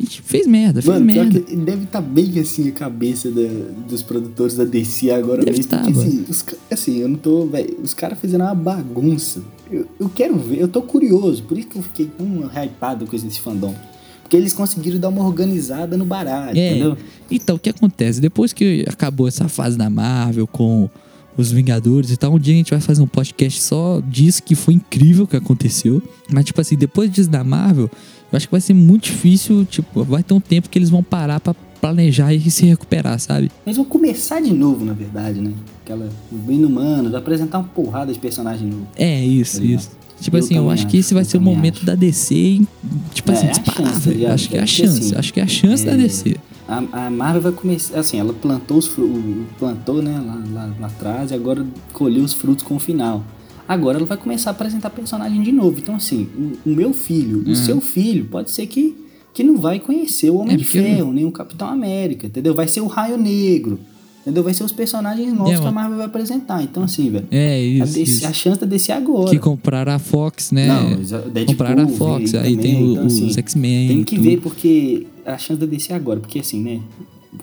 A 0.01 0.03
gente 0.03 0.23
fez 0.23 0.47
merda, 0.47 0.81
fez 0.81 0.95
Mano, 0.95 1.05
merda. 1.05 1.41
deve 1.41 1.85
estar 1.85 2.01
bem 2.01 2.39
assim 2.39 2.69
a 2.69 2.73
cabeça 2.73 3.31
da- 3.31 3.43
dos 3.87 4.03
produtores 4.03 4.57
da 4.57 4.65
DC 4.65 5.11
agora 5.11 5.45
Deve 5.45 5.59
mesmo. 5.59 5.71
tá, 5.71 5.79
porque, 5.83 5.99
assim, 6.01 6.25
os 6.29 6.45
assim, 6.71 6.97
eu 7.01 7.09
não 7.09 7.17
tô. 7.17 7.45
Véio, 7.47 7.77
os 7.83 7.93
caras 7.93 8.19
fizeram 8.19 8.47
uma 8.47 8.55
bagunça. 8.55 9.43
Eu, 9.71 9.87
eu 10.01 10.09
quero 10.09 10.37
ver, 10.39 10.59
eu 10.59 10.69
tô 10.69 10.81
curioso. 10.81 11.43
Por 11.43 11.59
isso 11.59 11.69
que 11.69 11.77
eu 11.77 11.83
fiquei 11.83 12.07
tão 12.07 12.27
hypado 12.51 13.07
com 13.07 13.15
esse 13.15 13.39
fandom. 13.41 13.75
Porque 14.23 14.37
eles 14.37 14.53
conseguiram 14.55 14.99
dar 14.99 15.09
uma 15.11 15.25
organizada 15.27 15.97
no 15.97 16.05
baralho, 16.05 16.57
É. 16.59 16.71
entendeu? 16.71 16.97
Então, 17.31 17.57
o 17.57 17.59
que 17.59 17.69
acontece? 17.69 18.21
Depois 18.21 18.53
que 18.53 18.85
acabou 18.89 19.29
essa 19.29 19.49
fase 19.49 19.77
da 19.77 19.91
Marvel 19.91 20.47
com 20.47 20.89
os 21.37 21.51
Vingadores 21.53 22.11
e 22.11 22.17
tal, 22.17 22.35
um 22.35 22.39
dia 22.39 22.55
a 22.55 22.57
gente 22.57 22.71
vai 22.71 22.81
fazer 22.81 23.03
um 23.03 23.07
podcast 23.07 23.61
só 23.63 24.01
disso 24.07 24.43
que 24.43 24.55
foi 24.55 24.75
incrível 24.75 25.25
o 25.25 25.27
que 25.27 25.37
aconteceu. 25.37 26.03
Mas, 26.31 26.45
tipo 26.45 26.61
assim, 26.61 26.77
depois 26.77 27.11
disso 27.11 27.31
da 27.31 27.43
Marvel, 27.45 27.91
eu 28.33 28.37
acho 28.37 28.47
que 28.47 28.53
vai 28.53 28.61
ser 28.61 28.75
muito 28.75 29.05
difícil, 29.05 29.65
tipo, 29.65 30.05
vai 30.05 30.23
ter 30.23 30.35
um 30.35 30.41
tempo 30.41 30.69
que 30.69 30.79
eles 30.79 30.91
vão 30.91 31.03
parar 31.03 31.41
pra 31.41 31.55
planejar 31.81 32.35
e 32.35 32.51
se 32.51 32.67
recuperar, 32.67 33.19
sabe? 33.19 33.51
Mas 33.65 33.77
vão 33.77 33.85
começar 33.87 34.41
de 34.41 34.53
novo, 34.53 34.85
na 34.85 34.93
verdade, 34.93 35.41
né? 35.41 35.53
Aquela 35.83 36.09
bem 36.31 36.63
humano, 36.65 37.17
apresentar 37.17 37.59
uma 37.59 37.69
porrada 37.69 38.13
de 38.13 38.19
personagem 38.19 38.69
novo. 38.69 38.87
É, 38.97 39.25
isso, 39.25 39.59
Tá 39.59 39.65
isso. 39.65 39.91
Tipo 40.21 40.37
Eu 40.37 40.41
assim, 40.45 40.55
eu 40.55 40.61
também 40.61 40.75
acho 40.75 40.83
que 40.87 40.99
acho, 40.99 41.07
esse 41.07 41.15
vai 41.15 41.25
ser 41.25 41.39
o 41.39 41.41
momento 41.41 41.77
acho. 41.79 41.87
da 41.87 41.95
DC, 41.95 42.35
em, 42.35 42.69
tipo 43.15 43.31
É, 43.31 43.35
assim, 43.35 43.47
é 43.47 43.49
a 43.49 43.53
disparar, 43.53 43.87
chance, 43.95 44.01
velho. 44.01 44.17
ligado? 44.19 44.35
Acho 44.35 44.49
que 44.51 44.57
é 44.59 44.61
a 44.61 44.67
chance, 44.67 44.99
assim, 45.01 45.15
acho 45.17 45.33
que 45.33 45.41
é 45.41 45.43
a 45.43 45.47
chance 45.47 45.87
da 45.87 45.93
é, 45.93 45.97
DC. 45.97 46.37
A, 46.71 47.07
a 47.07 47.11
Marvel 47.11 47.43
vai 47.43 47.53
começar, 47.53 47.99
assim, 47.99 48.19
ela 48.21 48.33
plantou 48.33 48.79
os 48.79 48.87
frutos, 48.87 49.21
plantou, 49.59 50.01
né, 50.01 50.23
lá, 50.25 50.41
lá, 50.53 50.71
lá 50.81 50.87
atrás 50.87 51.31
e 51.33 51.35
agora 51.35 51.67
colheu 51.93 52.23
os 52.23 52.33
frutos 52.33 52.63
com 52.63 52.77
o 52.77 52.79
final. 52.79 53.25
Agora 53.67 53.99
ela 53.99 54.07
vai 54.07 54.17
começar 54.17 54.51
a 54.51 54.53
apresentar 54.53 54.91
personagem 54.91 55.43
de 55.43 55.53
novo. 55.53 55.79
Então, 55.79 55.95
assim, 55.97 56.29
o, 56.65 56.71
o 56.71 56.75
meu 56.75 56.93
filho, 56.93 57.43
o 57.49 57.55
seu 57.57 57.81
filho, 57.81 58.25
pode 58.25 58.51
ser 58.51 58.67
que, 58.67 58.97
que 59.35 59.43
não 59.43 59.57
vai 59.59 59.79
conhecer 59.81 60.31
o 60.31 60.37
Homem 60.37 60.55
É, 60.55 60.57
de 60.57 60.65
Ferro, 60.65 61.13
nem 61.13 61.25
o 61.25 61.31
Capitão 61.33 61.69
América, 61.69 62.27
entendeu? 62.27 62.55
Vai 62.55 62.67
ser 62.69 62.81
o 62.81 62.87
Raio 62.87 63.17
Negro. 63.19 63.79
Entendeu? 64.23 64.43
Vai 64.43 64.53
ser 64.53 64.65
os 64.65 64.71
personagens 64.73 65.33
novos 65.33 65.55
É, 65.55 65.59
que 65.61 65.67
a. 65.67 65.71
Marvel 65.73 65.97
vai 65.97 66.07
apresentar. 66.07 66.63
Então, 66.63 66.83
assim, 66.83 67.09
velho. 67.11 67.27
É, 67.31 67.55
A, 67.55 67.59
isso. 67.85 67.95
DC 67.95 68.03
isso. 68.03 68.27
a 68.27 68.33
chance 68.35 68.61
da 68.61 68.67
DC 68.67 68.93
agora. 68.93 69.31
Que 69.31 69.39
compraram 69.39 69.93
a 69.95 69.99
Fox, 69.99 70.53
né? 70.53 70.67
Não, 70.67 70.91
Deadpool 71.31 71.47
compraram 71.47 71.85
a 71.85 71.89
Fox, 71.89 72.35
aí 72.35 72.55
também, 72.55 72.57
tem 72.59 72.85
o- 72.85 72.93
então, 72.93 73.07
assim, 73.07 73.27
os 73.29 73.39
X-Men. 73.39 73.89
Tem 73.89 74.05
que 74.05 74.17
tudo. 74.17 74.25
ver 74.29 74.41
porque 74.43 75.07
a 75.35 75.39
chance 75.39 75.61
da 75.61 75.67
DC 75.67 75.93
agora, 75.93 76.21
porque 76.21 76.39
assim, 76.41 76.61
né? 76.61 76.81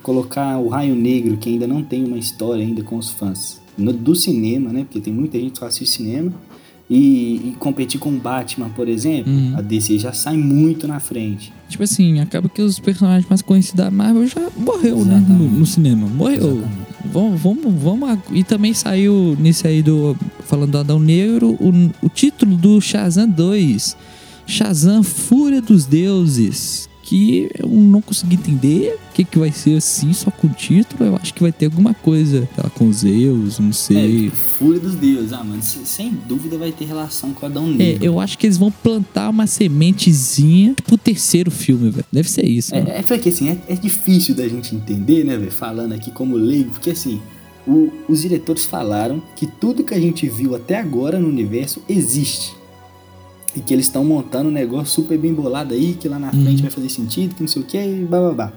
Colocar 0.04 0.58
o 0.60 0.68
Raio 0.68 0.96
Negro, 0.96 1.38
que 1.38 1.50
ainda 1.50 1.66
não 1.68 1.82
tem 1.82 2.04
uma 2.04 2.18
história 2.18 2.64
ainda 2.64 2.84
com 2.84 2.98
os 2.98 3.10
fãs 3.10 3.62
no- 3.78 3.94
do 3.94 4.16
cinema, 4.16 4.72
né? 4.72 4.82
Porque 4.84 5.00
tem 5.00 5.14
muita 5.14 5.40
gente 5.40 5.52
que 5.54 5.60
só 5.60 5.66
assiste 5.66 5.98
cinema. 5.98 6.32
E, 6.90 7.50
e 7.50 7.56
competir 7.60 8.00
com 8.00 8.08
o 8.10 8.18
Batman, 8.18 8.70
por 8.70 8.88
exemplo, 8.88 9.30
Uhum. 9.30 9.58
a 9.58 9.62
DC 9.62 9.98
já 10.00 10.14
sai 10.14 10.38
muito 10.38 10.88
na 10.88 11.02
frente. 11.02 11.52
Tipo 11.68 11.84
assim, 11.84 12.22
acaba 12.22 12.48
que 12.48 12.62
os 12.62 12.80
personagens 12.80 13.28
mais 13.30 13.42
conhecidos 13.42 13.76
da 13.84 13.92
Marvel 13.92 14.26
já 14.26 14.50
morreu, 14.56 15.04
né? 15.04 15.16
No, 15.16 15.18
Exatamente. 15.36 15.54
no 15.60 15.66
cinema. 15.66 16.08
Morreu. 16.08 16.38
Exatamente. 16.60 16.88
Vamos, 17.12 17.42
vamos, 17.42 17.74
vamos. 17.84 18.20
E 18.32 18.42
também 18.42 18.74
saiu 18.74 19.36
nisso 19.38 19.68
aí 19.68 19.82
do. 19.84 20.16
Falando 20.46 20.72
do 20.72 20.78
Adão 20.78 20.98
Negro, 21.00 21.58
o, 21.60 21.72
o 22.06 22.08
título 22.10 22.56
do 22.56 22.80
Shazam 22.80 23.28
2. 23.30 23.98
Shazam 24.46 25.04
Fúria 25.04 25.62
dos 25.62 25.86
Deuses. 25.86 26.88
Que 27.08 27.50
eu 27.58 27.70
não 27.70 28.02
consegui 28.02 28.36
entender 28.36 28.98
o 29.10 29.14
que, 29.14 29.24
que 29.24 29.40
vai 29.40 29.50
ser 29.50 29.78
assim, 29.78 30.12
só 30.12 30.30
com 30.30 30.48
o 30.48 30.50
título. 30.50 31.06
Eu 31.06 31.16
acho 31.16 31.34
que 31.34 31.42
vai 31.42 31.54
ter 31.54 31.68
alguma 31.68 31.94
coisa 31.94 32.48
lá, 32.58 32.70
com 32.70 32.92
Zeus, 32.92 33.60
não 33.60 33.72
sei. 33.72 34.28
É, 34.28 34.30
Fúria 34.30 34.78
dos 34.82 34.94
Deuses. 34.96 35.32
Ah, 35.32 35.42
mano, 35.42 35.62
se- 35.64 35.86
sem 35.86 36.12
dúvida 36.28 36.58
vai 36.58 36.74
ter 36.74 36.84
relação 36.84 37.32
com 37.32 37.46
Adão 37.46 37.66
É, 37.66 37.70
Negro. 37.76 38.04
eu 38.06 38.20
acho 38.20 38.38
que 38.38 38.46
eles 38.46 38.58
vão 38.58 38.70
plantar 38.70 39.30
uma 39.30 39.48
sementezinha 39.48 40.76
pro 40.86 40.98
terceiro 40.98 41.50
filme, 41.50 41.90
velho. 41.90 42.06
Deve 42.12 42.30
ser 42.30 42.46
isso. 42.46 42.76
mano. 42.76 42.90
É, 42.90 43.00
é 43.00 43.02
porque 43.02 43.30
assim, 43.30 43.50
é, 43.50 43.58
é 43.70 43.76
difícil 43.76 44.36
da 44.36 44.46
gente 44.48 44.76
entender, 44.76 45.24
né, 45.24 45.38
velho? 45.38 45.52
Falando 45.52 45.94
aqui 45.94 46.12
como 46.12 46.36
leigo, 46.36 46.72
porque 46.72 46.90
assim, 46.90 47.22
o- 47.66 47.90
os 48.10 48.22
diretores 48.22 48.66
falaram 48.66 49.22
que 49.36 49.48
tudo 49.48 49.84
que 49.84 49.94
a 49.94 50.00
gente 50.00 50.28
viu 50.28 50.56
até 50.56 50.78
agora 50.78 51.20
no 51.20 51.30
universo 51.30 51.82
existe. 51.88 52.57
E 53.58 53.62
que 53.62 53.74
eles 53.74 53.88
estão 53.88 54.06
montando 54.06 54.50
um 54.50 54.52
negócio 54.52 54.88
super 54.94 55.18
bem 55.18 55.34
bolado 55.34 55.74
aí, 55.74 55.98
que 56.00 56.08
lá 56.08 56.20
na 56.20 56.32
Uhum. 56.32 56.44
frente 56.44 56.62
vai 56.62 56.70
fazer 56.72 56.90
sentido, 56.90 57.34
que 57.34 57.42
não 57.42 57.48
sei 57.48 57.62
o 57.62 57.66
que, 57.66 57.78
e 57.78 58.06
bababá. 58.06 58.54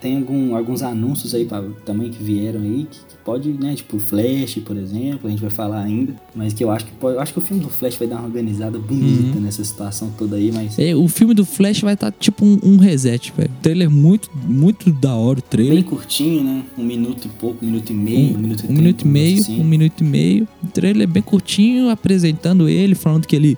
Tem 0.00 0.18
algum, 0.18 0.54
alguns 0.54 0.82
anúncios 0.82 1.34
aí 1.34 1.46
pra- 1.46 1.64
também 1.86 2.10
que 2.10 2.22
vieram 2.22 2.60
aí, 2.60 2.86
que, 2.90 2.98
que 2.98 3.16
pode, 3.24 3.48
né, 3.48 3.74
tipo 3.74 3.98
Flash, 3.98 4.56
por 4.62 4.76
exemplo, 4.76 5.20
a 5.26 5.30
gente 5.30 5.40
vai 5.40 5.48
falar 5.48 5.80
ainda. 5.80 6.14
Mas 6.36 6.52
que 6.52 6.62
eu 6.62 6.70
acho 6.70 6.84
que 6.84 6.92
pode, 6.92 7.16
eu 7.16 7.20
acho 7.22 7.32
que 7.32 7.38
o 7.38 7.42
filme 7.42 7.62
do 7.62 7.70
Flash 7.70 7.96
vai 7.96 8.06
dar 8.06 8.16
uma 8.16 8.26
organizada 8.26 8.78
bonita 8.78 9.40
nessa 9.40 9.64
situação 9.64 10.12
toda 10.18 10.36
aí, 10.36 10.52
mas 10.52 10.78
É, 10.78 10.94
o 10.94 11.08
filme 11.08 11.32
do 11.32 11.42
Flash 11.46 11.80
vai 11.80 11.94
estar 11.94 12.12
tipo 12.12 12.44
um, 12.44 12.58
um 12.62 12.76
reset, 12.76 13.32
velho. 13.34 13.48
O 13.58 13.62
trailer 13.62 13.86
é 13.86 13.90
muito, 13.90 14.30
muito 14.46 14.92
da 14.92 15.14
hora, 15.14 15.38
o 15.38 15.42
bem 15.42 15.48
trailer. 15.48 15.84
curtinho, 15.84 16.44
né? 16.44 16.62
Um 16.76 16.84
minuto 16.84 17.24
e 17.24 17.28
pouco, 17.30 17.64
um 17.64 17.68
minuto 17.70 17.90
e 17.90 17.94
meio, 17.94 18.36
um, 18.36 18.38
minuto 18.38 18.60
e 18.60 18.64
um 18.64 18.66
trinta, 18.66 18.82
minuto 18.82 19.00
e 19.04 19.08
um 19.08 19.10
meio, 19.10 19.40
assim. 19.40 19.60
um 19.60 19.64
minuto 19.64 20.00
e 20.02 20.04
meio. 20.04 20.48
O 20.62 20.66
trailer 20.66 21.04
é 21.04 21.10
bem 21.10 21.22
curtinho, 21.22 21.88
apresentando 21.88 22.68
ele, 22.68 22.94
falando 22.94 23.26
que 23.26 23.34
ele 23.34 23.56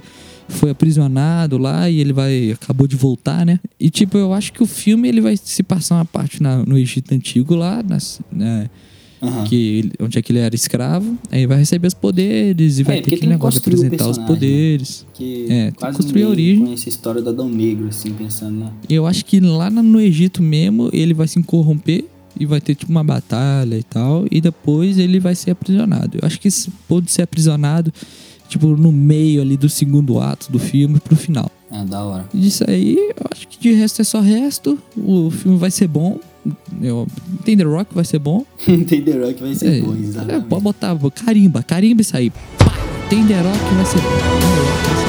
foi 0.49 0.71
aprisionado 0.71 1.59
lá 1.59 1.89
e 1.91 1.99
ele 2.01 2.13
vai 2.13 2.53
acabou 2.53 2.87
de 2.87 2.97
voltar, 2.97 3.45
né? 3.45 3.59
E 3.79 3.91
tipo, 3.91 4.17
eu 4.17 4.33
acho 4.33 4.53
que 4.53 4.63
o 4.63 4.67
filme 4.67 5.09
ele 5.09 5.21
vai 5.21 5.37
se 5.37 5.63
passar 5.63 5.97
uma 5.97 6.05
parte 6.05 6.43
na- 6.43 6.65
no 6.65 6.79
Egito 6.79 7.13
antigo 7.15 7.55
lá, 7.55 7.83
nas, 7.83 8.21
né, 8.33 8.69
Aham. 9.23 9.45
que 9.45 9.57
ele- 9.57 9.93
onde 10.01 10.19
é 10.19 10.23
que 10.23 10.31
ele 10.33 10.39
era 10.39 10.55
escravo, 10.55 11.17
aí 11.31 11.47
vai 11.47 11.59
receber 11.59 11.89
os 11.89 11.95
poderes 11.95 12.79
e 12.79 12.83
vai 12.83 13.01
ter 13.01 13.15
aquele 13.15 13.31
negócio 13.31 13.61
de 13.61 13.67
apresentar 13.69 14.09
os 14.09 14.19
né? 14.19 14.27
poderes. 14.27 15.07
Que 15.15 15.47
É, 15.49 15.71
construir 15.93 16.23
a 16.25 16.29
origem. 16.29 16.65
conhece 16.65 16.89
a 16.89 16.91
história 16.91 17.21
do 17.23 17.31
Adão 17.31 17.49
Negro, 17.49 17.89
assim, 17.89 18.13
pensando, 18.13 18.61
né? 18.61 18.71
E 18.89 18.95
eu 18.95 19.07
acho 19.07 19.25
que 19.25 19.41
lá 19.41 19.69
no- 19.71 20.01
Egito 20.01 20.43
mesmo, 20.43 20.91
ele 20.93 21.15
vai 21.15 21.27
se 21.27 21.43
corromper 21.43 22.05
e 22.39 22.45
vai 22.45 22.61
ter 22.61 22.75
tipo 22.75 22.91
uma 22.93 23.03
batalha 23.03 23.77
e 23.79 23.83
tal. 23.83 24.27
E 24.31 24.41
depois 24.43 24.99
ele 24.99 25.19
vai 25.19 25.35
ser 25.35 25.51
aprisionado. 25.53 26.19
Eu 26.21 26.27
acho 26.27 26.39
que 26.39 26.49
pode 26.87 27.11
ser 27.11 27.23
aprisionado, 27.23 27.91
tipo, 28.49 28.69
no 28.69 28.91
meio 28.93 29.41
ali 29.43 29.57
do 29.57 29.69
segundo 29.69 30.19
ato 30.21 30.51
do 30.51 30.59
filme 30.59 30.99
pro 31.01 31.17
final. 31.17 31.51
Ah, 31.71 31.85
da 31.85 32.05
hora. 32.05 32.25
E 32.33 32.39
disso 32.39 32.65
aí, 32.69 32.97
eu 32.97 33.27
acho 33.33 33.49
que 33.49 33.59
de 33.61 33.73
resto 33.73 34.01
é 34.01 34.05
só 34.05 34.21
resto. 34.21 34.79
O 34.97 35.31
filme 35.31 35.59
vai 35.59 35.71
ser 35.71 35.89
bom. 35.89 36.19
Eu, 36.81 37.07
tem 37.45 37.57
The 37.57 37.65
Rock, 37.65 37.93
vai 37.95 38.05
ser 38.05 38.21
bom. 38.21 38.45
tem 38.87 39.03
The 39.03 39.13
Rock 39.19 39.41
vai 39.41 39.55
ser 39.55 39.79
É, 39.79 39.81
bom, 39.81 39.95
é, 39.95 39.99
exatamente. 39.99 40.47
pode 40.47 40.63
botar, 40.63 40.97
carimba, 41.25 41.63
carimba 41.63 42.03
isso 42.03 42.17
aí. 42.17 42.31
Pá, 42.31 42.73
tem 43.11 43.27
The 43.27 43.41
Rock, 43.41 43.75
vai 43.75 43.85
ser 43.87 43.97
bom. 43.99 44.09
The 44.09 44.17
Rock, 44.17 44.87
vai 44.87 44.97
ser 44.97 45.06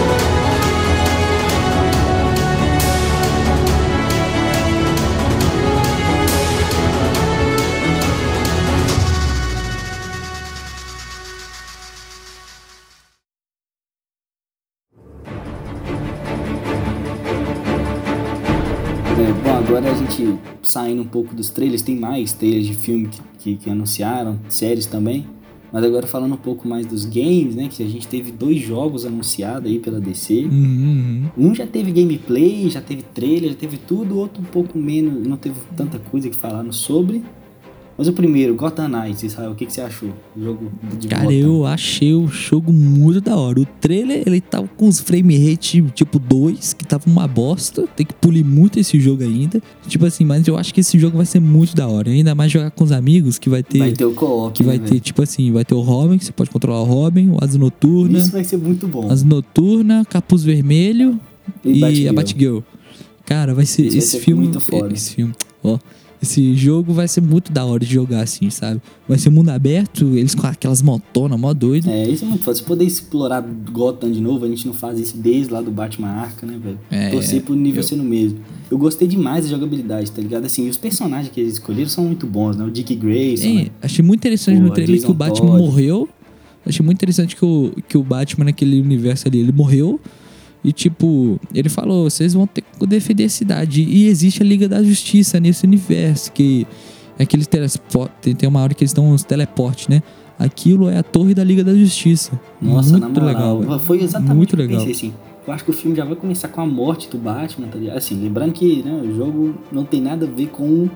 agora 19.78 19.94
a 19.94 19.98
gente 19.98 20.40
saindo 20.63 21.04
um 21.04 21.08
pouco 21.08 21.36
dos 21.36 21.50
trailers, 21.50 21.82
tem 21.82 21.96
mais 21.96 22.34
trailers 22.34 22.66
de 22.66 22.74
filme 22.74 23.08
que, 23.08 23.22
que, 23.38 23.56
que 23.58 23.70
anunciaram, 23.70 24.40
séries 24.50 24.86
também. 24.86 25.26
Mas 25.72 25.84
agora 25.84 26.08
falando 26.08 26.34
um 26.34 26.38
pouco 26.38 26.68
mais 26.68 26.86
dos 26.86 27.06
games, 27.06 27.56
né? 27.56 27.68
Que 27.70 27.84
a 27.84 27.88
gente 27.88 28.08
teve 28.08 28.32
dois 28.32 28.58
jogos 28.58 29.06
anunciados 29.06 29.70
aí 29.70 29.80
pela 29.80 30.00
DC. 30.00 30.46
Uhum, 30.46 31.30
uhum. 31.38 31.50
Um 31.50 31.54
já 31.54 31.68
teve 31.68 31.92
gameplay, 31.92 32.70
já 32.70 32.82
teve 32.82 33.02
trailer, 33.02 33.52
já 33.52 33.56
teve 33.56 33.78
tudo, 33.78 34.16
o 34.16 34.18
outro 34.18 34.42
um 34.42 34.46
pouco 34.46 34.78
menos, 34.78 35.28
não 35.28 35.36
teve 35.36 35.56
tanta 35.76 36.00
coisa 36.00 36.30
que 36.30 36.36
falaram 36.36 36.72
sobre. 36.72 37.24
Mas 37.97 38.07
o 38.07 38.13
primeiro, 38.13 38.53
Gotham 38.53 38.88
Knights, 38.89 39.23
Israel, 39.23 39.51
o 39.51 39.55
que, 39.55 39.65
que 39.65 39.73
você 39.73 39.81
achou? 39.81 40.10
O 40.36 40.43
jogo 40.43 40.71
de 40.99 41.07
Cara, 41.07 41.23
Gotham. 41.23 41.38
eu 41.39 41.65
achei 41.65 42.13
o 42.13 42.27
jogo 42.27 42.71
muito 42.71 43.19
da 43.19 43.36
hora. 43.36 43.60
O 43.60 43.65
trailer, 43.65 44.21
ele 44.25 44.39
tava 44.39 44.67
com 44.77 44.88
os 44.88 44.99
frame 44.99 45.36
rate 45.36 45.81
tipo 45.95 46.19
2, 46.19 46.73
que 46.73 46.86
tava 46.86 47.05
uma 47.07 47.27
bosta. 47.27 47.88
Tem 47.95 48.05
que 48.05 48.13
polir 48.13 48.45
muito 48.45 48.79
esse 48.79 48.99
jogo 48.99 49.23
ainda. 49.23 49.60
Tipo 49.88 50.05
assim, 50.05 50.23
mas 50.25 50.47
eu 50.47 50.55
acho 50.57 50.71
que 50.73 50.81
esse 50.81 50.99
jogo 50.99 51.17
vai 51.17 51.25
ser 51.25 51.39
muito 51.39 51.75
da 51.75 51.88
hora. 51.88 52.12
Ainda 52.12 52.36
mais 52.36 52.51
jogar 52.51 52.69
com 52.69 52.83
os 52.83 52.91
amigos, 52.91 53.39
que 53.39 53.49
vai 53.49 53.63
ter. 53.63 53.79
Vai 53.79 53.91
ter 53.93 54.05
o 54.05 54.13
co-op, 54.13 54.53
que 54.55 54.63
vai 54.63 54.77
né, 54.77 54.88
ter, 54.88 54.99
tipo 54.99 55.23
assim, 55.23 55.51
vai 55.51 55.65
ter 55.65 55.73
o 55.73 55.81
Robin, 55.81 56.19
que 56.19 56.25
você 56.25 56.31
pode 56.31 56.51
controlar 56.51 56.81
o 56.81 56.86
Robin, 56.86 57.29
o 57.31 57.43
Asa? 57.43 57.57
Noturna. 57.57 58.19
Isso 58.19 58.31
vai 58.31 58.43
ser 58.43 58.57
muito 58.57 58.88
bom. 58.88 59.10
Asa 59.12 59.25
Noturna, 59.25 60.05
Capuz 60.05 60.43
Vermelho 60.43 61.19
e, 61.65 61.79
Batgirl. 61.79 62.10
a 62.10 62.13
Batgirl. 62.13 62.60
Cara, 63.25 63.55
vai 63.55 63.65
ser 63.65 63.81
Isso 63.83 63.91
vai 63.91 63.97
esse 63.97 64.07
ser 64.12 64.19
filme. 64.19 64.43
muito 64.43 64.60
foda. 64.60 64.93
Esse 64.93 65.15
filme, 65.15 65.33
ó. 65.63 65.79
Esse 66.21 66.56
jogo 66.56 66.93
vai 66.93 67.08
ser 67.08 67.21
muito 67.21 67.51
da 67.51 67.63
hora 67.63 67.86
de 67.86 67.93
jogar 67.93 68.21
assim, 68.21 68.49
sabe? 68.49 68.82
Vai 69.08 69.19
ser 69.19 69.30
mundo 69.30 69.49
aberto, 69.49 70.17
eles 70.17 70.34
com 70.34 70.47
aquelas 70.47 70.82
motonas 70.82 71.39
mó 71.39 71.53
doido. 71.53 71.89
É, 71.89 72.10
isso 72.10 72.25
é 72.25 72.27
muito 72.27 72.43
foda. 72.43 72.56
Se 72.58 72.63
poder 72.63 72.86
explorar 72.86 73.41
Gotham 73.71 74.12
de 74.12 74.19
novo, 74.19 74.43
a 74.43 74.47
gente 74.47 74.65
não 74.65 74.73
faz 74.73 74.99
isso 74.99 75.15
desde 75.15 75.53
lá 75.53 75.62
do 75.62 75.69
Batman 75.69 76.08
Arca, 76.08 76.45
né, 76.47 76.58
velho? 76.62 76.80
É, 76.89 77.12
Torcer 77.12 77.43
pro 77.43 77.53
nível 77.56 77.82
eu- 77.82 77.88
sendo 77.88 78.01
o 78.01 78.06
mesmo. 78.06 78.39
Eu 78.69 78.77
gostei 78.80 79.08
demais 79.08 79.45
da 79.45 79.51
jogabilidade, 79.51 80.12
tá 80.12 80.21
ligado? 80.21 80.45
Assim, 80.45 80.65
e 80.65 80.69
os 80.69 80.77
personagens 80.77 81.30
que 81.32 81.39
eles 81.39 81.53
escolheram 81.53 81.88
são 81.89 82.03
muito 82.06 82.25
bons, 82.25 82.58
né? 82.58 82.65
O 82.65 82.71
Dick 82.71 82.95
Grayson, 82.95 83.47
É, 83.47 83.53
né? 83.53 83.67
achei 83.82 84.03
muito 84.03 84.19
interessante 84.21 84.58
Pô, 84.58 84.63
no 84.63 84.73
trailer 84.73 84.99
que 85.01 85.12
o 85.12 85.13
Batman 85.13 85.51
Todd. 85.51 85.62
morreu. 85.63 86.10
Achei 86.65 86.84
muito 86.86 86.97
interessante 86.97 87.36
que 87.36 87.45
o, 87.45 87.71
que 87.88 87.97
o 87.97 88.03
Batman 88.03 88.45
naquele 88.45 88.82
universo 88.82 89.27
ali, 89.27 89.39
ele 89.39 89.51
morreu. 89.53 90.01
E 90.63 90.72
tipo, 90.72 91.39
ele 91.54 91.70
falou, 91.70 92.10
vocês 92.10 92.34
vão 92.34 92.46
ter 92.48 92.62
que 92.62 92.88
defender 92.88 93.26
a 93.26 93.30
cidade. 93.30 93.84
E 93.84 94.08
existe 94.08 94.41
a 94.41 94.46
Liga 94.46 94.67
da 94.67 94.84
Justiça 94.84 95.39
nesse 95.39 95.65
universo, 95.65 96.32
que 96.32 96.67
é 97.17 97.24
aqueles 97.24 97.48
teleportes, 97.48 98.36
tem, 98.36 98.50
uma 98.50 98.62
hora 98.62 98.74
que 98.74 98.84
eles 98.84 98.93
dão 98.93 99.10
uns 99.12 99.24
teleportes, 99.24 99.88
né? 99.88 100.02
Aquilo 100.38 100.88
é 100.89 100.98
a 100.98 101.04
torre 101.04 101.34
da 101.34 101.43
Liga 101.43 101.63
da 101.63 101.74
Justiça. 101.74 102.39
Nossa, 102.62 102.98
muito 102.98 103.22
moral, 103.22 103.60
legal. 103.60 103.80
foi 103.80 104.02
exatamente 104.02 104.36
Muito 104.36 104.54
o 104.54 104.58
que 104.58 104.62
eu 104.62 104.67
legal. 104.67 104.86
pensei 104.86 105.10
assim. 105.10 105.13
Eu 105.48 105.54
acho 105.54 105.63
que 105.63 105.70
o 105.70 105.74
filme 105.74 105.96
já 105.96 106.04
vai 106.04 106.15
começar 106.15 106.50
com 106.50 106.60
a 106.60 106.65
morte 106.65 107.10
do 107.10 107.17
Batman, 107.17 107.67
tá 107.67 107.78
ligado? 107.78 107.98
Assim, 107.98 108.22
lembrando 108.22 108.52
que 108.52 108.84
né, 108.84 108.91
o 108.91 109.15
jogo 109.15 109.56
não 109.72 109.86
tem 109.86 110.02
nada 110.02 110.26
a 110.26 110.30
ver 110.30 110.48
com 110.48 110.89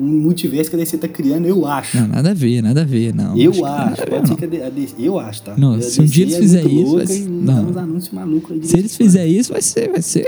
um 0.00 0.06
multiverso 0.06 0.70
que 0.70 0.76
a 0.76 0.78
DC 0.78 0.98
tá 0.98 1.08
criando, 1.08 1.46
eu 1.46 1.66
acho. 1.66 1.96
Não, 1.96 2.08
nada 2.08 2.30
a 2.30 2.34
ver, 2.34 2.62
nada 2.62 2.82
a 2.82 2.84
ver, 2.84 3.14
não. 3.14 3.36
eu 3.36 3.50
acho, 3.50 3.60
nada 3.62 3.84
a 3.84 3.88
ver, 4.04 4.10
pode 4.10 4.30
não. 4.30 4.38
ser 4.38 4.48
que 4.48 4.62
a 4.62 4.68
DC, 4.70 4.94
eu 4.98 5.18
acho, 5.18 5.42
tá? 5.42 5.54
Não, 5.56 5.80
se 5.80 6.00
um 6.00 6.04
dia 6.04 6.24
eles 6.24 6.34
é 6.36 6.40
fizerem 6.40 6.82
isso, 6.82 6.94
vai 6.96 7.06
ser- 7.06 7.28
não. 7.28 7.68
uns 7.68 7.76
anúncios 7.76 8.10
malucos 8.14 8.50
aí 8.52 8.64
Se 8.66 8.76
eles 8.78 8.96
fizerem 8.96 9.36
isso, 9.36 9.52
vai 9.52 9.62
ser, 9.62 9.90
vai 9.90 10.02
ser 10.02 10.24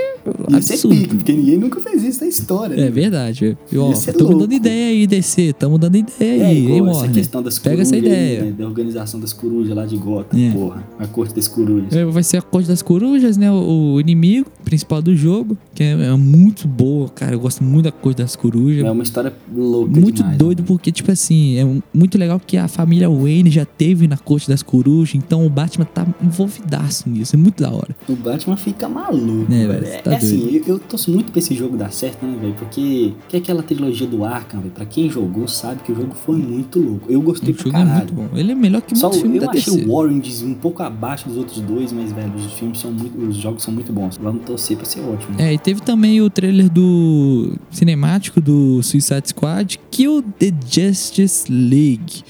ser 0.61 0.73
absurdo. 0.73 0.95
pico, 0.95 1.15
porque 1.15 1.33
ninguém 1.33 1.57
nunca 1.57 1.79
fez 1.79 2.03
isso 2.03 2.21
na 2.21 2.27
história. 2.27 2.73
É 2.75 2.77
né? 2.85 2.89
verdade. 2.89 3.57
E, 3.71 3.77
ó, 3.77 3.91
Isso 3.91 4.09
é 4.09 4.13
tamo 4.13 4.37
dando 4.37 4.53
ideia 4.53 4.87
aí, 4.89 5.07
DC. 5.07 5.53
Tamo 5.53 5.77
dando 5.77 5.95
ideia 5.97 6.43
É, 6.43 6.45
aí, 6.47 6.57
hein, 6.57 6.77
igual 6.77 6.89
essa 6.91 6.99
Warner? 6.99 7.15
questão 7.15 7.43
das 7.43 7.59
Pega 7.59 7.81
essa 7.81 7.95
aí, 7.95 8.01
ideia. 8.01 8.43
né, 8.45 8.51
da 8.51 8.65
organização 8.65 9.19
das 9.19 9.33
corujas 9.33 9.75
lá 9.75 9.85
de 9.85 9.97
Gotham, 9.97 10.39
É. 10.39 10.51
porra. 10.51 10.83
A 10.99 11.07
corte 11.07 11.35
das 11.35 11.47
corujas. 11.47 11.93
É, 11.95 12.05
Vai 12.05 12.23
ser 12.23 12.37
a 12.37 12.41
Corte 12.41 12.67
das 12.67 12.81
Corujas, 12.81 13.37
né? 13.37 13.51
O, 13.51 13.93
o 13.95 13.99
inimigo 14.01 14.49
principal 14.63 15.01
do 15.01 15.15
jogo, 15.15 15.57
que 15.75 15.83
é, 15.83 15.91
é 15.91 16.15
muito 16.15 16.67
boa, 16.67 17.09
cara. 17.09 17.33
Eu 17.35 17.39
gosto 17.39 17.63
muito 17.63 17.85
da 17.85 17.91
Corte 17.91 18.17
das 18.17 18.35
Corujas. 18.35 18.83
É 18.85 18.89
uma 18.91 19.03
história 19.03 19.33
louca 19.57 19.99
muito 19.99 20.17
demais, 20.17 20.37
doido, 20.37 20.59
mano. 20.59 20.67
porque, 20.67 20.91
tipo 20.91 21.11
assim, 21.11 21.57
é 21.57 21.65
muito 21.93 22.17
legal 22.17 22.39
que 22.39 22.57
a 22.57 22.67
família 22.67 23.09
Wayne 23.09 23.49
já 23.49 23.65
teve 23.65 24.07
na 24.07 24.17
corte 24.17 24.47
das 24.47 24.61
corujas, 24.63 25.15
então 25.15 25.45
o 25.45 25.49
Batman 25.49 25.85
tá 25.85 26.05
envolvidaço 26.21 27.09
nisso. 27.09 27.35
É 27.35 27.39
muito 27.39 27.61
da 27.63 27.71
hora. 27.71 27.95
O 28.07 28.15
Batman 28.15 28.55
fica 28.57 28.87
maluco, 28.87 29.51
É, 29.51 29.67
velho. 29.67 29.85
É, 29.85 29.97
tá 30.01 30.13
é 30.13 30.15
assim, 30.17 30.55
eu, 30.55 30.63
eu 30.75 30.79
torço 30.79 31.11
muito 31.11 31.31
pra 31.31 31.39
esse 31.39 31.55
jogo 31.55 31.75
dar 31.77 31.91
certo, 31.91 32.25
né, 32.25 32.37
velho? 32.39 32.53
Porque 32.53 33.13
que 33.27 33.35
é 33.35 33.39
aquela 33.39 33.63
trilogia 33.63 34.07
do 34.07 34.23
Arkham, 34.23 34.59
velho. 34.61 34.71
Pra 34.71 34.85
quem 34.85 35.09
jogou, 35.09 35.47
sabe 35.47 35.81
que 35.83 35.91
o 35.91 35.95
jogo 35.95 36.13
foi 36.15 36.35
muito 36.37 36.79
louco. 36.79 37.11
Eu 37.11 37.21
gostei 37.21 37.53
O 37.53 37.57
jogo 37.57 37.75
é 37.77 37.83
muito 37.85 38.13
bom. 38.13 38.27
Ele 38.35 38.51
é 38.51 38.55
melhor 38.55 38.81
que 38.81 38.95
Só 38.95 39.07
muitos 39.07 39.19
o- 39.19 39.21
filmes 39.21 39.41
eu 39.41 39.47
da 39.47 39.51
achei 39.57 39.73
DC. 39.75 39.89
o 39.89 39.93
Orange 39.93 40.45
um 40.45 40.53
pouco 40.53 40.83
abaixo 40.83 41.27
dos 41.27 41.37
outros 41.37 41.59
dois, 41.61 41.91
mas, 41.91 42.11
velho, 42.11 42.31
os 42.35 42.53
filmes 42.53 42.79
são 42.79 42.91
muito. 42.91 43.17
Os 43.27 43.35
jogos 43.37 43.63
são 43.63 43.73
muito 43.73 43.91
bons. 43.91 44.17
Vamos 44.21 44.43
torcer 44.45 44.77
pra 44.77 44.85
ser 44.85 44.99
ótimo. 45.01 45.35
É, 45.39 45.53
e 45.53 45.57
teve 45.57 45.81
também 45.81 46.21
o 46.21 46.29
trailer 46.29 46.69
do 46.69 47.53
cinemático 47.71 48.39
do 48.41 48.81
Suicide 48.83 49.29
Squad, 49.29 49.46
Kill 49.91 50.23
the 50.39 50.53
Justice 50.69 51.51
League. 51.51 52.23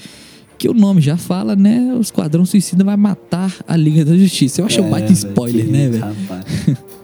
Que 0.58 0.68
o 0.68 0.74
nome 0.74 1.00
já 1.00 1.16
fala, 1.16 1.54
né? 1.54 1.94
O 1.96 2.00
Esquadrão 2.00 2.44
Suicida 2.44 2.82
vai 2.82 2.96
matar 2.96 3.54
a 3.66 3.76
Liga 3.76 4.04
da 4.04 4.16
Justiça. 4.16 4.60
Eu 4.60 4.66
achei 4.66 4.82
um 4.82 4.88
É, 4.88 4.90
baita 4.90 5.12
spoiler, 5.12 5.66
que 5.66 5.70
né, 5.70 5.88
velho? 5.88 6.06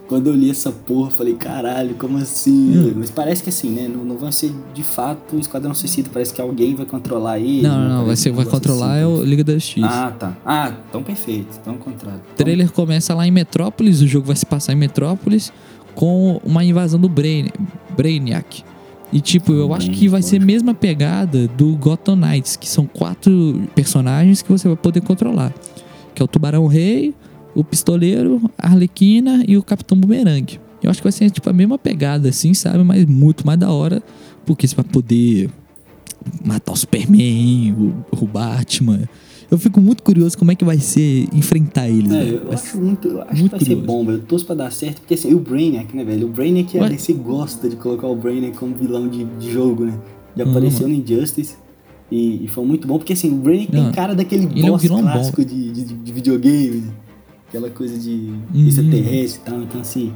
Quando 0.07 0.27
eu 0.27 0.35
li 0.35 0.51
essa 0.51 0.71
porra, 0.71 1.07
eu 1.07 1.11
falei, 1.11 1.33
caralho, 1.33 1.95
como 1.95 2.17
assim? 2.17 2.77
Hum. 2.77 2.93
Mas 2.97 3.09
parece 3.09 3.41
que 3.41 3.49
assim, 3.49 3.69
né? 3.69 3.87
Não, 3.87 4.03
não 4.03 4.17
vai 4.17 4.31
ser 4.31 4.53
de 4.73 4.83
fato 4.83 5.35
o 5.35 5.39
Esquadrão 5.39 5.73
Suicida. 5.73 6.09
Parece 6.13 6.33
que 6.33 6.41
alguém 6.41 6.75
vai 6.75 6.85
controlar 6.85 7.39
ele. 7.39 7.63
Não, 7.63 7.79
né? 7.79 7.89
não, 7.89 8.05
vai 8.05 8.15
ser, 8.15 8.31
vai 8.31 8.45
controlar 8.45 8.97
é 8.97 9.03
assim. 9.03 9.13
o 9.13 9.23
Liga 9.23 9.43
da 9.43 9.53
Justiça. 9.53 9.87
Ah, 9.89 10.11
tá. 10.11 10.37
Ah, 10.45 10.73
então 10.89 11.01
perfeito. 11.01 11.57
Então 11.59 11.75
contrário. 11.77 12.21
O 12.33 12.35
trailer 12.35 12.71
começa 12.71 13.15
lá 13.15 13.25
em 13.25 13.31
Metrópolis, 13.31 14.01
o 14.01 14.07
jogo 14.07 14.27
vai 14.27 14.35
se 14.35 14.45
passar 14.45 14.73
em 14.73 14.77
Metrópolis 14.77 15.51
com 15.95 16.39
uma 16.43 16.63
invasão 16.63 16.99
do 16.99 17.09
Brain, 17.09 17.49
Brainiac. 17.95 18.63
E 19.13 19.21
tipo, 19.21 19.53
eu 19.53 19.73
acho 19.73 19.91
que 19.91 20.07
vai 20.07 20.21
ser 20.21 20.41
a 20.41 20.45
mesma 20.45 20.73
pegada 20.73 21.47
do 21.49 21.75
Gotham 21.75 22.15
Knights, 22.15 22.55
que 22.55 22.67
são 22.67 22.85
quatro 22.85 23.61
personagens 23.73 24.41
que 24.41 24.51
você 24.51 24.67
vai 24.67 24.77
poder 24.77 25.01
controlar. 25.01 25.53
Que 26.13 26.21
é 26.21 26.25
o 26.25 26.27
Tubarão 26.27 26.65
Rei, 26.67 27.13
o 27.53 27.63
Pistoleiro, 27.63 28.41
a 28.57 28.67
Arlequina 28.67 29.43
e 29.47 29.57
o 29.57 29.63
Capitão 29.63 29.97
Boomerang. 29.97 30.59
Eu 30.83 30.89
acho 30.89 30.99
que 30.99 31.05
vai 31.05 31.11
ser 31.11 31.29
tipo 31.29 31.49
a 31.49 31.53
mesma 31.53 31.77
pegada, 31.77 32.29
assim, 32.29 32.53
sabe? 32.53 32.83
Mas 32.83 33.05
muito 33.05 33.45
mais 33.45 33.57
da 33.57 33.71
hora, 33.71 34.03
porque 34.45 34.67
você 34.67 34.75
vai 34.75 34.85
poder 34.85 35.49
matar 36.43 36.73
o 36.73 36.75
Superman, 36.75 37.73
o, 37.73 38.23
o 38.23 38.27
Batman. 38.27 39.07
Eu 39.55 39.59
fico 39.59 39.79
muito 39.79 40.03
curioso 40.03 40.37
como 40.37 40.51
é 40.51 40.55
que 40.55 40.65
vai 40.65 40.77
ser 40.79 41.27
enfrentar 41.33 41.87
eles. 41.87 42.11
É, 42.11 42.23
velho. 42.25 42.41
eu 42.45 42.51
acho 42.53 42.77
muito. 42.77 43.07
Eu 43.07 43.21
acho 43.21 43.39
muito 43.39 43.43
que 43.43 43.49
vai 43.51 43.59
ser 43.59 43.65
curioso. 43.75 43.85
bom, 43.87 44.05
velho. 44.05 44.17
Eu 44.17 44.23
torço 44.23 44.45
pra 44.45 44.55
dar 44.55 44.71
certo, 44.71 44.99
porque 44.99 45.13
assim, 45.13 45.31
e 45.31 45.33
o 45.35 45.39
Brainiac, 45.39 45.95
né, 45.95 46.03
velho? 46.03 46.27
O 46.27 46.29
Brainiac, 46.29 46.77
a 46.77 46.81
Ué? 46.81 46.89
DC 46.89 47.13
gosta 47.13 47.69
de 47.69 47.75
colocar 47.77 48.07
o 48.07 48.15
Brainiac 48.15 48.57
como 48.57 48.75
vilão 48.75 49.07
de, 49.07 49.23
de 49.23 49.51
jogo, 49.51 49.85
né? 49.85 49.93
Já 50.35 50.43
Uhum. 50.43 50.51
apareceu 50.51 50.87
no 50.89 50.93
Injustice. 50.93 51.55
E, 52.11 52.43
e 52.43 52.47
foi 52.49 52.65
muito 52.65 52.87
bom, 52.87 52.97
porque 52.97 53.13
assim, 53.13 53.31
o 53.31 53.35
Brainiac 53.37 53.73
Não, 53.73 53.83
tem 53.85 53.91
cara 53.93 54.13
daquele 54.13 54.43
ele 54.45 54.61
é 54.61 54.65
um 54.65 54.71
boss 54.71 54.81
vilão 54.81 54.97
bom. 55.01 55.11
clássico 55.11 55.45
de, 55.45 55.71
de, 55.71 55.83
de 55.85 56.11
videogame, 56.11 56.81
né? 56.81 56.93
Aquela 57.47 57.69
coisa 57.69 57.97
de 57.97 58.09
Uhum. 58.53 58.67
extraterrestre 58.67 59.41
e 59.41 59.45
tal. 59.49 59.61
Então, 59.61 59.79
assim, 59.81 60.11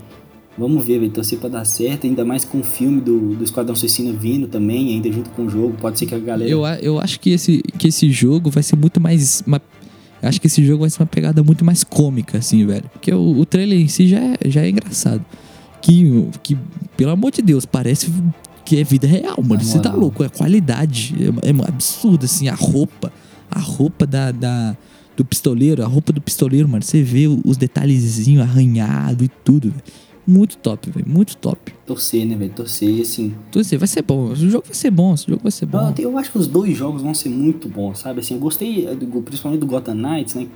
vamos 0.59 0.85
ver, 0.85 0.99
velho. 0.99 1.11
Torcer 1.11 1.39
pra 1.39 1.49
dar 1.49 1.65
certo, 1.65 2.05
ainda 2.05 2.23
mais 2.25 2.43
com 2.45 2.59
o 2.59 2.63
filme 2.63 2.99
do, 3.01 3.35
do 3.35 3.43
Esquadrão 3.43 3.75
Suicida 3.75 4.11
vindo 4.13 4.47
também, 4.47 4.89
ainda 4.93 5.11
junto 5.11 5.29
com 5.31 5.45
o 5.45 5.49
jogo. 5.49 5.75
Pode 5.79 5.97
ser 5.97 6.05
que 6.05 6.13
a 6.13 6.19
galera. 6.19 6.49
Eu, 6.49 6.63
eu 6.81 6.99
acho 6.99 7.19
que 7.19 7.29
esse, 7.31 7.61
que 7.77 7.87
esse 7.87 8.11
jogo 8.11 8.49
vai 8.51 8.61
ser 8.61 8.75
muito 8.75 8.99
mais. 9.01 9.41
Uma, 9.47 9.61
acho 10.21 10.39
que 10.41 10.47
esse 10.47 10.63
jogo 10.65 10.81
vai 10.81 10.89
ser 10.89 11.01
uma 11.01 11.07
pegada 11.07 11.41
muito 11.41 11.63
mais 11.63 11.83
cômica, 11.83 12.37
assim, 12.37 12.65
velho. 12.65 12.83
Porque 12.91 13.11
o, 13.13 13.39
o 13.39 13.45
trailer 13.45 13.79
em 13.79 13.87
si 13.87 14.07
já 14.07 14.19
é, 14.19 14.37
já 14.45 14.61
é 14.61 14.69
engraçado. 14.69 15.23
Que, 15.81 16.27
que, 16.43 16.57
pelo 16.97 17.11
amor 17.11 17.31
de 17.31 17.41
Deus, 17.41 17.65
parece 17.65 18.11
que 18.65 18.77
é 18.77 18.83
vida 18.83 19.07
real, 19.07 19.41
mano. 19.41 19.63
Você 19.63 19.79
tá 19.79 19.93
louco, 19.93 20.23
é 20.23 20.29
qualidade. 20.29 21.15
É, 21.41 21.49
é 21.49 21.67
absurdo, 21.67 22.25
assim, 22.25 22.49
a 22.49 22.53
roupa. 22.53 23.11
A 23.49 23.59
roupa 23.59 24.05
da, 24.05 24.31
da- 24.31 24.75
do 25.15 25.25
pistoleiro, 25.25 25.83
a 25.83 25.87
roupa 25.87 26.13
do 26.13 26.21
pistoleiro, 26.21 26.67
mano. 26.69 26.83
Você 26.83 27.01
vê 27.01 27.27
os 27.27 27.57
detalhezinhos 27.57 28.41
arranhado 28.43 29.23
e 29.23 29.27
tudo, 29.27 29.69
velho. 29.69 29.83
Muito 30.29 30.57
top, 30.57 30.91
velho. 30.91 31.07
Muito 31.09 31.35
top. 31.37 31.73
Torcer, 31.85 32.25
né, 32.25 32.35
velho? 32.35 32.51
Torcer, 32.51 33.01
assim. 33.01 33.33
Assim, 33.55 33.77
vai 33.77 33.87
ser 33.87 34.01
bom. 34.03 34.25
O 34.29 34.35
jogo 34.35 34.63
vai 34.65 34.75
ser 34.75 34.91
bom. 34.91 35.13
O 35.13 35.17
jogo 35.17 35.41
vai 35.41 35.51
ser 35.51 35.65
bom. 35.65 35.93
Eu 35.97 36.17
acho 36.17 36.31
que 36.31 36.37
os 36.37 36.47
dois 36.47 36.77
jogos 36.77 37.01
vão 37.01 37.13
ser 37.13 37.29
muito 37.29 37.67
bons, 37.67 37.99
sabe? 37.99 38.19
Assim, 38.19 38.35
eu 38.35 38.39
gostei, 38.39 38.85
eh, 38.87 38.95
principalmente 39.25 39.59
do 39.59 39.65
Gotham 39.65 39.95
Knights, 39.95 40.35
né? 40.35 40.47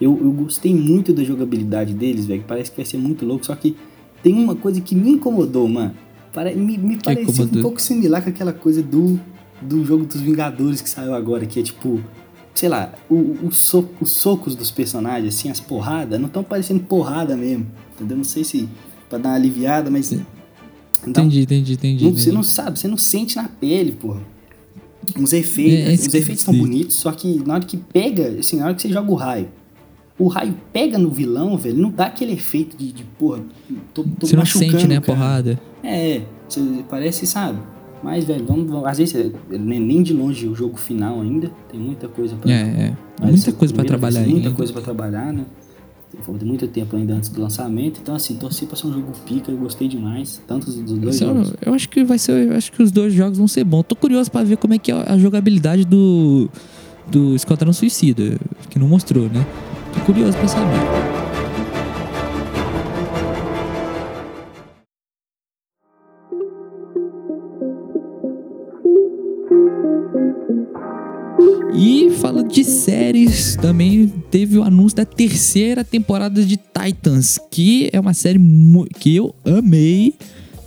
Eu, 0.00 0.18
eu 0.20 0.32
gostei 0.32 0.74
muito 0.74 1.12
da 1.12 1.22
jogabilidade 1.22 1.94
deles, 1.94 2.26
velho. 2.26 2.44
Parece 2.46 2.70
que 2.70 2.76
vai 2.78 2.84
ser 2.86 2.98
muito 2.98 3.24
louco, 3.24 3.46
só 3.46 3.54
que 3.54 3.76
tem 4.22 4.34
uma 4.34 4.56
coisa 4.56 4.80
que 4.80 4.94
me 4.94 5.10
incomodou, 5.12 5.68
mano. 5.68 5.94
Me 6.56 6.76
me 6.76 6.96
pareceu 6.96 7.22
incomodou? 7.22 7.58
um 7.60 7.62
pouco 7.62 7.80
similar 7.80 8.20
com 8.22 8.30
aquela 8.30 8.52
coisa 8.52 8.82
do, 8.82 9.20
do 9.62 9.84
jogo 9.84 10.04
dos 10.04 10.20
Vingadores 10.20 10.80
que 10.80 10.90
saiu 10.90 11.14
agora, 11.14 11.46
que 11.46 11.60
é 11.60 11.62
tipo, 11.62 12.00
sei 12.52 12.68
lá, 12.68 12.92
o, 13.08 13.14
o 13.46 13.52
so- 13.52 13.88
os 14.00 14.10
socos 14.10 14.56
dos 14.56 14.72
personagens, 14.72 15.32
assim, 15.32 15.48
as 15.48 15.60
porradas, 15.60 16.18
não 16.18 16.26
estão 16.26 16.42
parecendo 16.42 16.80
porrada 16.80 17.36
mesmo, 17.36 17.68
entendeu? 17.94 18.16
Não 18.16 18.24
sei 18.24 18.42
se 18.42 18.68
pra 19.14 19.18
dar 19.18 19.28
uma 19.30 19.34
aliviada, 19.36 19.90
mas. 19.90 20.12
um 20.12 20.20
Entendi, 21.06 21.42
entendi, 21.42 21.72
entendi. 21.74 22.04
não- 22.04 22.12
você 22.12 22.20
entendi. 22.22 22.36
não 22.36 22.42
sabe, 22.42 22.78
você 22.78 22.88
não 22.88 22.96
sente 22.96 23.36
na 23.36 23.46
pele, 23.48 23.92
porra. 23.92 24.20
Os 25.20 25.32
efeitos, 25.34 25.74
É, 25.86 25.90
é 25.90 25.94
os 25.94 26.06
efeitos 26.14 26.38
estão 26.40 26.54
bonitos, 26.56 26.96
só 26.96 27.12
que 27.12 27.42
na 27.46 27.54
hora 27.54 27.64
que 27.64 27.76
pega, 27.76 28.28
assim, 28.40 28.56
na 28.56 28.64
hora 28.66 28.74
que 28.74 28.80
você 28.80 28.88
joga 28.88 29.10
o 29.10 29.14
raio, 29.14 29.48
o 30.18 30.28
raio 30.28 30.54
pega 30.72 30.96
no 30.96 31.10
vilão, 31.10 31.58
velho, 31.58 31.76
não 31.76 31.90
dá 31.90 32.06
aquele 32.06 32.32
efeito 32.32 32.74
de, 32.76 32.90
de 32.90 33.04
porra, 33.18 33.42
tô, 33.92 34.02
tô 34.02 34.26
Você 34.26 34.34
não 34.34 34.40
machucando, 34.40 34.70
sente, 34.72 34.86
né, 34.88 34.96
a 34.96 35.00
cara. 35.02 35.18
porrada. 35.18 35.60
É, 35.82 36.22
você 36.48 36.60
parece, 36.88 37.26
sabe? 37.26 37.58
Mas, 38.02 38.24
velho, 38.24 38.46
vamos, 38.46 38.66
vamos- 38.70 38.86
às 38.86 38.96
vezes, 38.96 39.14
é, 39.14 39.30
nem 39.58 39.78
nem 39.80 40.02
de 40.02 40.14
longe 40.14 40.46
o 40.48 40.54
jogo 40.54 40.78
final 40.78 41.20
ainda, 41.20 41.50
tem 41.70 41.78
muita 41.78 42.08
coisa 42.08 42.34
pra... 42.36 42.50
É, 42.50 42.54
é. 43.20 43.24
Muita 43.26 43.52
coisa 43.52 43.74
pra 43.74 43.84
primeira 43.84 43.86
trabalhar 43.88 44.20
Muita 44.26 44.46
ainda. 44.48 44.50
coisa 44.56 44.72
pra 44.72 44.80
trabalhar, 44.82 45.32
né? 45.34 45.44
Falta 46.22 46.44
muito 46.44 46.66
tempo 46.68 46.96
ainda 46.96 47.14
antes 47.14 47.28
do 47.28 47.40
lançamento, 47.40 48.00
então 48.02 48.14
assim, 48.14 48.36
torci 48.36 48.66
pra 48.66 48.76
ser 48.76 48.86
um 48.86 48.92
jogo 48.92 49.12
pica, 49.26 49.50
eu 49.50 49.56
gostei 49.58 49.88
demais, 49.88 50.40
tanto 50.46 50.70
dos 50.70 50.98
dois 50.98 51.20
eu, 51.20 51.28
jogos. 51.28 51.54
eu 51.64 51.74
acho 51.74 51.88
que 51.88 52.04
vai 52.04 52.18
ser. 52.18 52.48
Eu 52.48 52.56
acho 52.56 52.72
que 52.72 52.82
os 52.82 52.90
dois 52.90 53.12
jogos 53.12 53.38
vão 53.38 53.48
ser 53.48 53.64
bons. 53.64 53.84
Tô 53.84 53.96
curioso 53.96 54.30
pra 54.30 54.42
ver 54.42 54.56
como 54.56 54.74
é 54.74 54.78
que 54.78 54.90
é 54.90 54.94
a 54.94 55.18
jogabilidade 55.18 55.84
do. 55.84 56.48
Do 57.06 57.34
Esquadrão 57.34 57.70
Suicida, 57.70 58.38
que 58.70 58.78
não 58.78 58.88
mostrou, 58.88 59.24
né? 59.28 59.44
Tô 59.92 60.00
curioso 60.06 60.38
pra 60.38 60.48
saber. 60.48 61.13
De 72.54 72.62
séries, 72.62 73.56
também 73.56 74.06
teve 74.30 74.56
o 74.56 74.62
anúncio 74.62 74.96
da 74.96 75.04
terceira 75.04 75.82
temporada 75.82 76.40
de 76.40 76.56
Titans, 76.56 77.36
que 77.50 77.90
é 77.92 77.98
uma 77.98 78.14
série 78.14 78.38
que 79.00 79.16
eu 79.16 79.34
amei 79.44 80.14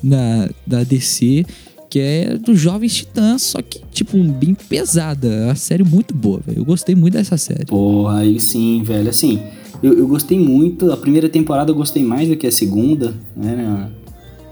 da, 0.03 0.49
da 0.65 0.83
DC, 0.83 1.45
que 1.89 1.97
é 1.97 2.37
dos 2.37 2.59
Jovens 2.59 2.93
Titãs, 2.93 3.41
só 3.41 3.61
que, 3.61 3.79
tipo, 3.89 4.21
bem 4.21 4.53
pesada. 4.53 5.29
É 5.29 5.45
uma 5.45 5.55
série 5.55 5.85
muito 5.85 6.13
boa, 6.13 6.41
velho. 6.45 6.59
Eu 6.59 6.65
gostei 6.65 6.93
muito 6.93 7.13
dessa 7.13 7.37
série. 7.37 7.65
Porra, 7.67 8.19
aí 8.19 8.37
sim, 8.37 8.83
velho. 8.83 9.09
Assim, 9.09 9.39
eu, 9.81 9.97
eu 9.97 10.07
gostei 10.09 10.37
muito. 10.37 10.91
A 10.91 10.97
primeira 10.97 11.29
temporada 11.29 11.71
eu 11.71 11.75
gostei 11.75 12.03
mais 12.03 12.27
do 12.27 12.35
que 12.35 12.47
a 12.47 12.51
segunda, 12.51 13.13
né? 13.33 13.89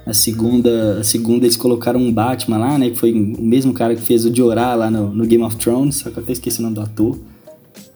A 0.05 0.13
segunda, 0.13 0.99
a 0.99 1.03
segunda 1.03 1.45
eles 1.45 1.57
colocaram 1.57 1.99
um 1.99 2.13
Batman 2.13 2.57
lá, 2.57 2.77
né? 2.77 2.89
Que 2.91 2.95
foi 2.95 3.11
o 3.11 3.41
mesmo 3.41 3.73
cara 3.73 3.95
que 3.95 4.01
fez 4.01 4.23
o 4.25 4.33
Jorah 4.35 4.75
lá 4.75 4.91
no, 4.91 5.09
no 5.13 5.25
Game 5.25 5.43
of 5.43 5.55
Thrones, 5.57 5.95
só 5.95 6.09
que 6.11 6.17
eu 6.17 6.23
até 6.23 6.31
esqueci 6.33 6.59
o 6.59 6.63
nome 6.63 6.75
do 6.75 6.81
ator. 6.81 7.17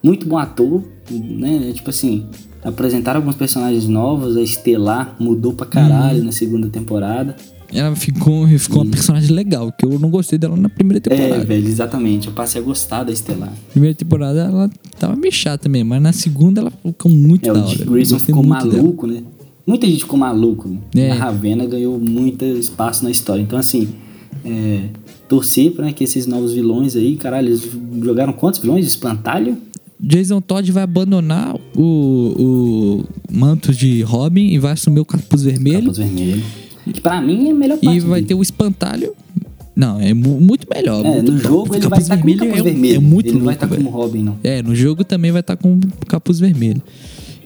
Muito 0.02 0.26
bom 0.26 0.36
ator, 0.38 0.82
né? 1.10 1.70
Tipo 1.74 1.90
assim, 1.90 2.26
apresentaram 2.64 3.20
alguns 3.20 3.36
personagens 3.36 3.86
novos, 3.86 4.36
a 4.36 4.42
Estelar 4.42 5.14
mudou 5.20 5.52
pra 5.52 5.66
caralho 5.66 6.24
na 6.24 6.32
segunda 6.32 6.68
temporada. 6.68 7.36
Ela 7.72 7.94
ficou, 7.94 8.48
ficou 8.48 8.82
uma 8.82 8.90
personagem 8.90 9.30
legal, 9.30 9.70
que 9.70 9.86
eu 9.86 9.96
não 10.00 10.10
gostei 10.10 10.36
dela 10.36 10.56
na 10.56 10.68
primeira 10.68 10.98
É, 11.06 11.16
temporada. 11.16 11.44
velho, 11.44 11.68
exatamente. 11.68 12.26
Eu 12.26 12.32
passei 12.34 12.60
a 12.60 12.64
gostar 12.64 13.04
da 13.04 13.12
Estelar. 13.12 13.52
primeira 13.70 13.94
temporada 13.94 14.40
ela 14.40 14.68
tava 14.98 15.14
meio 15.14 15.32
chata 15.32 15.68
mesmo, 15.68 15.90
mas 15.90 16.02
na 16.02 16.12
segunda 16.12 16.60
ela 16.62 16.72
ficou 16.84 17.08
muito 17.12 17.48
É, 17.48 17.52
da 17.52 17.60
o 17.60 17.68
hora. 17.68 17.82
Eu 17.82 17.92
Grayson 17.92 18.18
ficou 18.18 18.42
muito 18.42 18.66
dela. 18.68 18.82
maluco, 18.82 19.06
né? 19.06 19.22
Muita 19.70 19.86
gente 19.86 20.00
ficou 20.00 20.18
maluco. 20.18 20.68
Né? 20.68 20.78
É. 20.94 21.10
A 21.12 21.14
Ravena 21.14 21.64
ganhou 21.66 21.98
muito 21.98 22.44
espaço 22.44 23.04
na 23.04 23.10
história. 23.10 23.40
Então, 23.40 23.58
assim, 23.58 23.88
é, 24.44 24.80
torcer 25.28 25.70
pra 25.72 25.92
que 25.92 26.02
esses 26.04 26.26
novos 26.26 26.52
vilões 26.52 26.96
aí, 26.96 27.16
caralho, 27.16 27.48
eles 27.48 27.68
jogaram 28.02 28.32
quantos 28.32 28.60
vilões? 28.60 28.86
Espantalho? 28.86 29.56
Jason 30.02 30.40
Todd 30.40 30.72
vai 30.72 30.82
abandonar 30.82 31.54
o, 31.76 31.82
o 32.38 33.04
manto 33.30 33.72
de 33.72 34.02
Robin 34.02 34.46
e 34.48 34.58
vai 34.58 34.72
assumir 34.72 35.00
o 35.00 35.04
capuz 35.04 35.42
vermelho. 35.42 35.80
Capuz 35.80 35.98
vermelho. 35.98 36.42
Que 36.92 37.00
pra 37.00 37.20
mim 37.20 37.48
é 37.48 37.50
a 37.50 37.54
melhor 37.54 37.78
parte 37.78 37.96
E 37.96 38.00
vai 38.00 38.14
dele. 38.20 38.26
ter 38.26 38.34
o 38.34 38.42
espantalho. 38.42 39.12
Não, 39.76 40.00
é 40.00 40.12
mu- 40.12 40.40
muito 40.40 40.66
melhor. 40.74 41.04
É, 41.04 41.10
muito 41.12 41.32
no 41.32 41.38
top. 41.38 41.48
jogo 41.48 41.74
ele 41.74 41.80
vai 41.88 41.90
capuz 41.90 42.02
estar 42.02 42.16
com 42.16 42.28
o 42.28 42.36
capuz 42.36 42.58
é, 42.58 42.62
vermelho. 42.62 42.96
é 42.96 42.98
muito 42.98 43.26
ele 43.28 43.38
não 43.38 43.44
vai 43.44 43.54
louco, 43.54 43.64
estar 43.64 43.66
velho. 43.76 43.84
como 43.84 43.96
Robin, 43.96 44.22
não. 44.22 44.36
É, 44.42 44.62
no 44.62 44.74
jogo 44.74 45.04
também 45.04 45.30
vai 45.30 45.40
estar 45.40 45.56
com 45.56 45.74
o 45.74 46.06
capuz 46.06 46.40
vermelho. 46.40 46.82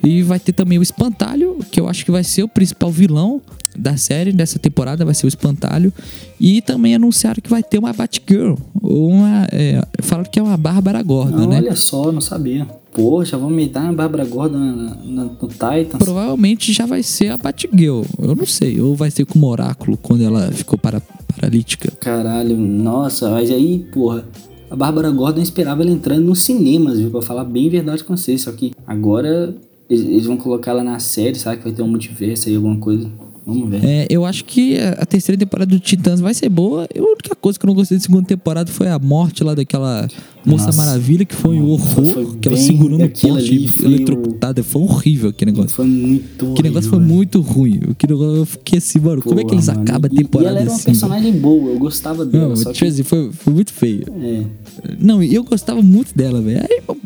E 0.05 0.23
vai 0.23 0.39
ter 0.39 0.53
também 0.53 0.79
o 0.79 0.83
Espantalho, 0.83 1.59
que 1.71 1.81
eu 1.81 1.89
acho 1.89 2.05
que 2.05 2.11
vai 2.11 2.23
ser 2.25 2.43
o 2.43 2.49
principal 2.49 2.91
vilão 2.91 3.41
da 3.77 3.97
série 3.97 4.33
dessa 4.33 4.59
temporada, 4.59 5.05
vai 5.05 5.15
ser 5.15 5.27
o 5.27 5.29
Espantalho. 5.29 5.93
E 6.41 6.61
também 6.63 6.95
anunciaram 6.95 7.41
que 7.43 7.51
vai 7.51 7.63
ter 7.63 7.79
uma 7.79 7.93
Batgirl. 7.93 8.55
Uma, 8.81 9.49
é, 9.51 9.83
falaram 10.03 10.31
que 10.31 10.39
é 10.39 10.43
uma 10.43 10.57
Bárbara 10.57 11.03
Gordon, 11.03 11.39
Não, 11.39 11.49
né? 11.49 11.57
olha 11.57 11.75
só, 11.75 12.13
não 12.13 12.21
sabia. 12.21 12.67
Poxa, 12.93 13.37
vamos 13.37 13.55
me 13.57 13.67
dar 13.69 13.83
uma 13.85 13.93
Bárbara 13.93 14.25
Gordon 14.25 14.59
na- 14.59 14.95
na- 15.05 15.25
no 15.25 15.49
Titans. 15.49 15.99
Provavelmente 15.99 16.73
já 16.73 16.87
vai 16.87 17.03
ser 17.03 17.31
a 17.31 17.37
Batgirl. 17.37 18.03
Eu 18.23 18.37
não 18.37 18.47
sei. 18.47 18.81
Ou 18.81 18.95
vai 18.95 19.11
ser 19.11 19.25
como 19.27 19.49
Oráculo, 19.49 19.97
quando 19.97 20.23
ela 20.23 20.53
ficou 20.53 20.79
para, 20.79 21.01
paralítica. 21.35 21.91
Caralho, 21.99 22.57
nossa, 22.57 23.29
mas 23.31 23.51
aí, 23.51 23.85
porra, 23.93 24.25
a 24.71 24.77
Bárbara 24.77 25.11
Gordon 25.11 25.41
esperava 25.43 25.83
ela 25.83 25.91
entrando 25.91 26.23
nos 26.25 26.43
cinemas, 26.43 27.01
viu? 27.01 27.11
Pra 27.11 27.23
falar 27.23 27.45
bem 27.45 27.69
verdade 27.69 28.05
com 28.05 28.17
vocês. 28.17 28.43
Só 28.43 28.53
que 28.53 28.73
agora 28.87 29.53
eles, 29.89 30.27
vão 30.27 30.37
colocar 30.37 30.71
ela 30.71 30.83
na 30.83 30.99
série, 30.99 31.39
sabe? 31.39 31.59
Que 31.59 31.65
vai 31.65 31.73
ter 31.73 31.83
um 31.83 31.89
multiverso 31.89 32.49
aí, 32.49 32.57
alguma 32.57 32.77
coisa. 32.79 33.11
Vamos 33.47 33.69
ver. 33.69 33.85
É, 33.85 34.07
eu 34.09 34.25
acho 34.25 34.45
que 34.45 34.79
a 34.79 35.05
terceira 35.05 35.39
temporada 35.39 35.71
do 35.71 35.79
Titãs 35.79 36.21
vai 36.21 36.33
ser 36.33 36.49
boa. 36.49 36.89
A 36.97 37.03
única 37.03 37.37
coisa 37.37 37.59
que 37.59 37.67
eu 37.67 37.69
não 37.69 37.75
gostei 37.75 37.99
da 37.99 38.03
segunda 38.03 38.27
temporada 38.27 38.71
foi 38.71 38.89
a 38.89 38.99
morte 38.99 39.45
lá 39.45 39.55
daquela 39.55 40.09
Moça 40.47 40.67
Nossa. 40.67 40.79
Maravilha, 40.79 41.25
que 41.25 41.35
foi 41.35 41.57
um 41.57 41.69
horror. 41.71 42.05
Foi 42.05 42.37
que 42.41 42.49
ela 42.49 42.57
segurando 42.57 43.05
o 43.05 43.09
poste 43.11 43.75
eletrocutada. 43.83 44.63
Foi 44.63 44.83
horrível 44.83 45.31
aquele 45.31 45.53
negócio. 45.53 45.71
Foi 45.75 45.87
muito. 45.87 46.53
Aquele 46.53 46.69
negócio 46.69 46.91
foi 46.91 46.99
muito 46.99 47.41
ruim. 47.41 47.81
Eu 48.09 48.45
fiquei 48.47 48.79
assim, 48.79 48.99
mano, 49.01 49.23
como 49.23 49.41
é 49.41 49.45
que 49.45 49.55
eles 49.55 49.69
mano. 49.69 49.81
acabam 49.83 50.11
a 50.13 50.15
temporada 50.17 50.49
E 50.49 50.51
ela 50.51 50.61
era 50.61 50.71
uma 50.71 50.77
assim? 50.77 50.85
personagem 50.85 51.33
boa, 51.33 51.71
eu 51.71 51.79
gostava 51.79 52.25
dela. 52.27 52.49
Não, 52.49 52.57
só 52.57 52.73
tipo 52.73 52.85
que, 52.85 52.93
assim, 52.93 53.03
foi, 53.03 53.33
foi 53.33 53.53
muito 53.53 53.73
feio. 53.73 54.05
é, 54.21 54.43
Não, 55.01 55.23
eu 55.23 55.43
gostava 55.45 55.81
muito 55.83 56.15
dela, 56.17 56.41
velho. 56.43 56.61
Aí 56.61 56.83
eu 56.87 56.97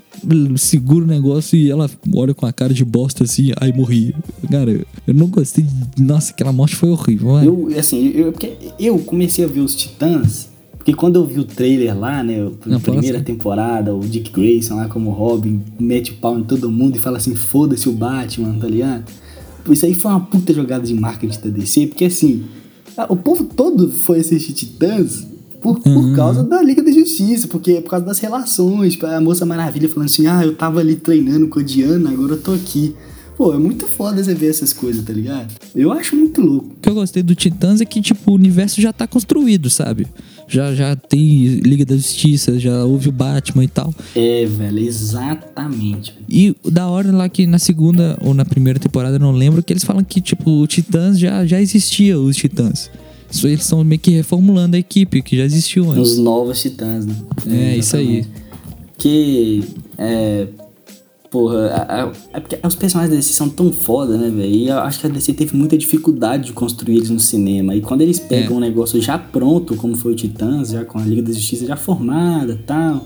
seguro 0.59 1.05
o 1.05 1.09
negócio 1.09 1.57
e 1.57 1.71
ela 1.71 1.89
olha 2.13 2.35
com 2.35 2.45
a 2.45 2.53
cara 2.53 2.75
de 2.75 2.85
bosta 2.85 3.23
assim, 3.25 3.53
aí 3.61 3.73
morri. 3.73 4.15
Cara, 4.51 4.85
eu 5.07 5.15
não 5.15 5.29
gostei. 5.29 5.65
Nossa, 5.97 6.33
aquela 6.33 6.53
morte 6.53 6.75
foi 6.75 6.91
horrível. 6.91 7.29
mano. 7.29 7.71
eu, 7.71 7.79
assim, 7.79 8.09
eu, 8.15 8.33
porque 8.33 8.53
eu 8.81 8.99
comecei 8.99 9.45
a 9.45 9.49
ver 9.49 9.61
os 9.61 9.75
Titãs, 9.77 10.49
porque 10.89 10.97
quando 10.97 11.17
eu 11.17 11.27
vi 11.27 11.39
o 11.39 11.45
trailer 11.45 11.99
lá, 11.99 12.23
né, 12.23 12.37
a 12.41 12.45
Não, 12.67 12.81
fala 12.81 12.97
primeira 12.97 13.21
temporada, 13.21 13.95
o 13.95 14.01
Dick 14.01 14.33
Grayson 14.33 14.77
lá 14.77 14.89
como 14.89 15.11
Robin, 15.11 15.61
mete 15.79 16.13
o 16.13 16.15
pau 16.15 16.39
em 16.39 16.43
todo 16.43 16.71
mundo 16.71 16.97
e 16.97 16.99
fala 16.99 17.19
assim, 17.19 17.35
foda-se 17.35 17.87
o 17.91 17.93
Batman, 17.93 18.55
tá 18.59 18.67
ligado? 18.67 19.05
Isso 19.69 19.85
aí 19.85 19.93
foi 19.93 20.11
uma 20.11 20.21
puta 20.21 20.55
jogada 20.55 20.87
de 20.87 20.95
marketing 20.95 21.41
da 21.41 21.51
DC, 21.51 21.89
porque 21.89 22.07
assim, 22.07 22.45
o 23.07 23.17
povo 23.17 23.45
todo 23.45 23.93
foi 23.93 24.21
assistir 24.21 24.55
Titãs 24.55 25.27
por, 25.61 25.79
por 25.79 25.91
Uhum. 25.93 26.15
causa 26.15 26.43
da 26.43 26.63
Liga 26.63 26.83
da 26.83 26.91
Justiça, 26.91 27.47
porque 27.49 27.73
é 27.73 27.81
por 27.83 27.91
causa 27.91 28.07
das 28.07 28.19
relações, 28.19 28.99
a 29.05 29.21
Moça 29.21 29.45
Maravilha 29.45 29.91
falando 29.91 30.07
assim, 30.09 30.27
ah, 30.27 30.43
eu 30.43 30.55
tava 30.55 30.81
ali 30.81 30.97
treinando 30.97 31.49
com 31.49 31.59
a 31.59 31.63
Diana, 31.63 32.09
agora 32.09 32.33
eu 32.33 32.41
tô 32.41 32.53
aqui. 32.53 32.95
Pô, 33.37 33.53
é 33.55 33.59
muito 33.59 33.87
foda 33.87 34.25
você 34.25 34.35
ver 34.35 34.49
essas 34.49 34.73
coisas, 34.73 35.05
tá 35.05 35.13
ligado? 35.13 35.53
Eu 35.77 35.93
acho 35.93 36.17
muito 36.17 36.41
louco. 36.41 36.71
O 36.77 36.81
que 36.81 36.89
eu 36.89 36.95
gostei 36.95 37.23
do 37.23 37.37
Titãs 37.37 37.81
é 37.81 37.85
que, 37.85 38.01
tipo, 38.01 38.33
o 38.33 38.35
universo 38.35 38.81
já 38.81 38.93
tá 38.93 39.07
construído, 39.07 39.71
sabe? 39.71 40.09
Já, 40.49 40.75
já 40.75 40.97
tem 40.97 41.47
Liga 41.61 41.85
da 41.85 41.95
Justiça, 41.95 42.59
já 42.59 42.85
houve 42.85 43.11
o 43.11 43.13
Batman 43.13 43.65
e 43.65 43.69
tal. 43.69 43.95
É, 44.17 44.47
velho, 44.47 44.79
exatamente. 44.79 46.15
E 46.29 46.57
da 46.65 46.89
hora 46.89 47.13
lá 47.13 47.29
que 47.29 47.47
na 47.47 47.59
segunda 47.59 48.19
ou 48.23 48.33
na 48.33 48.45
primeira 48.45 48.79
temporada, 48.79 49.19
não 49.19 49.31
lembro, 49.31 49.63
que 49.63 49.73
eles 49.73 49.85
falam 49.85 50.03
que, 50.03 50.21
tipo, 50.21 50.51
o 50.51 50.67
Titãs 50.67 51.19
já, 51.19 51.45
já 51.45 51.61
existia, 51.61 52.19
os 52.19 52.37
Titãs. 52.37 52.91
Isso 53.31 53.47
eles 53.47 53.61
estão 53.61 53.85
meio 53.85 54.01
que 54.01 54.11
reformulando 54.11 54.77
a 54.77 54.79
equipe, 54.79 55.21
que 55.21 55.37
já 55.37 55.45
existiu 55.45 55.91
antes. 55.91 56.13
Os 56.13 56.19
novos 56.19 56.63
titãs, 56.63 57.05
né? 57.05 57.15
É, 57.47 57.77
isso 57.77 57.97
aí. 57.97 58.27
Que, 58.97 59.63
é... 59.99 60.47
Porra, 61.31 61.67
a- 61.67 62.05
a- 62.05 62.13
é 62.33 62.41
porque 62.41 62.59
os 62.67 62.75
personagens 62.75 63.11
da 63.11 63.17
DC 63.17 63.35
são 63.35 63.49
tão 63.51 63.71
foda, 63.71 64.17
né, 64.17 64.31
velho? 64.31 64.51
E 64.51 64.69
eu 64.69 64.79
acho 64.79 65.01
que 65.01 65.07
a 65.07 65.11
DC 65.11 65.35
teve 65.35 65.55
muita 65.57 65.77
dificuldade 65.77 66.47
de 66.47 66.53
construir 66.53 66.97
eles 66.97 67.11
no 67.11 67.21
cinema. 67.21 67.75
E 67.75 67.81
quando 67.83 68.01
eles 68.01 68.19
pegam 68.19 68.55
É. 68.55 68.57
um 68.57 68.61
negócio 68.61 69.01
já 69.01 69.19
pronto, 69.19 69.77
como 69.77 69.95
foi 69.95 70.13
o 70.13 70.17
Titãs, 70.17 70.71
já 70.71 70.85
com 70.87 70.99
a 70.99 71.03
Liga 71.03 71.23
da 71.23 71.33
Justiça 71.33 71.67
já 71.67 71.77
formada 71.77 72.53
e 72.53 72.57
tal... 72.65 73.05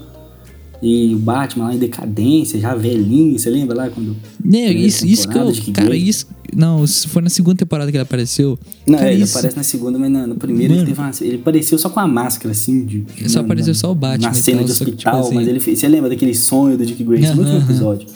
E 0.85 1.15
o 1.15 1.19
Batman 1.21 1.67
lá 1.67 1.75
em 1.77 1.79
decadência, 1.79 2.59
já 2.59 2.75
velhinho, 2.75 3.39
você 3.39 3.49
lembra 3.49 3.77
lá 3.77 3.89
quando... 3.89 4.17
Primeira 4.37 4.73
isso, 4.77 5.07
isso 5.07 5.29
que 5.29 5.39
eu. 5.39 5.53
Cara, 5.73 5.95
isso. 5.95 6.27
Não, 6.55 6.87
foi 6.87 7.23
na 7.23 7.31
segunda 7.31 7.57
temporada 7.57 7.91
que 7.91 7.97
ele 7.97 8.03
apareceu. 8.03 8.59
Não, 8.87 8.99
cara, 8.99 9.11
é, 9.11 9.15
ele 9.15 9.25
isso- 9.25 9.37
aparece 9.37 9.57
na 9.57 9.62
segunda, 9.62 9.99
mas 9.99 10.11
na- 10.11 10.27
no 10.27 10.35
primeiro 10.37 10.75
ele 10.75 10.93
uma, 10.93 11.11
Ele 11.21 11.37
apareceu 11.37 11.79
só 11.79 11.88
com 11.88 12.01
a 12.01 12.07
máscara, 12.07 12.53
assim. 12.53 12.85
De, 12.85 13.05
Só 13.29 13.38
na- 13.38 13.45
apareceu 13.47 13.73
na- 13.73 13.79
só 13.79 13.91
o 13.91 13.95
Batman 13.95 14.29
Na 14.29 14.35
cena 14.35 14.59
tal, 14.59 14.67
de 14.67 14.73
só 14.75 14.85
que, 14.85 14.91
hospital, 14.91 15.15
tipo 15.15 15.27
assim- 15.27 15.35
mas 15.37 15.49
ele 15.49 15.61
fez. 15.61 15.79
Você 15.79 15.88
lembra 15.88 16.11
daquele 16.11 16.35
sonho 16.35 16.77
do 16.77 16.85
Dick 16.85 17.03
Grayson 17.03 17.35
no 17.35 17.38
último 17.41 17.49
Aham, 17.57 17.57
aham. 17.65 17.71
episódio? 17.71 18.09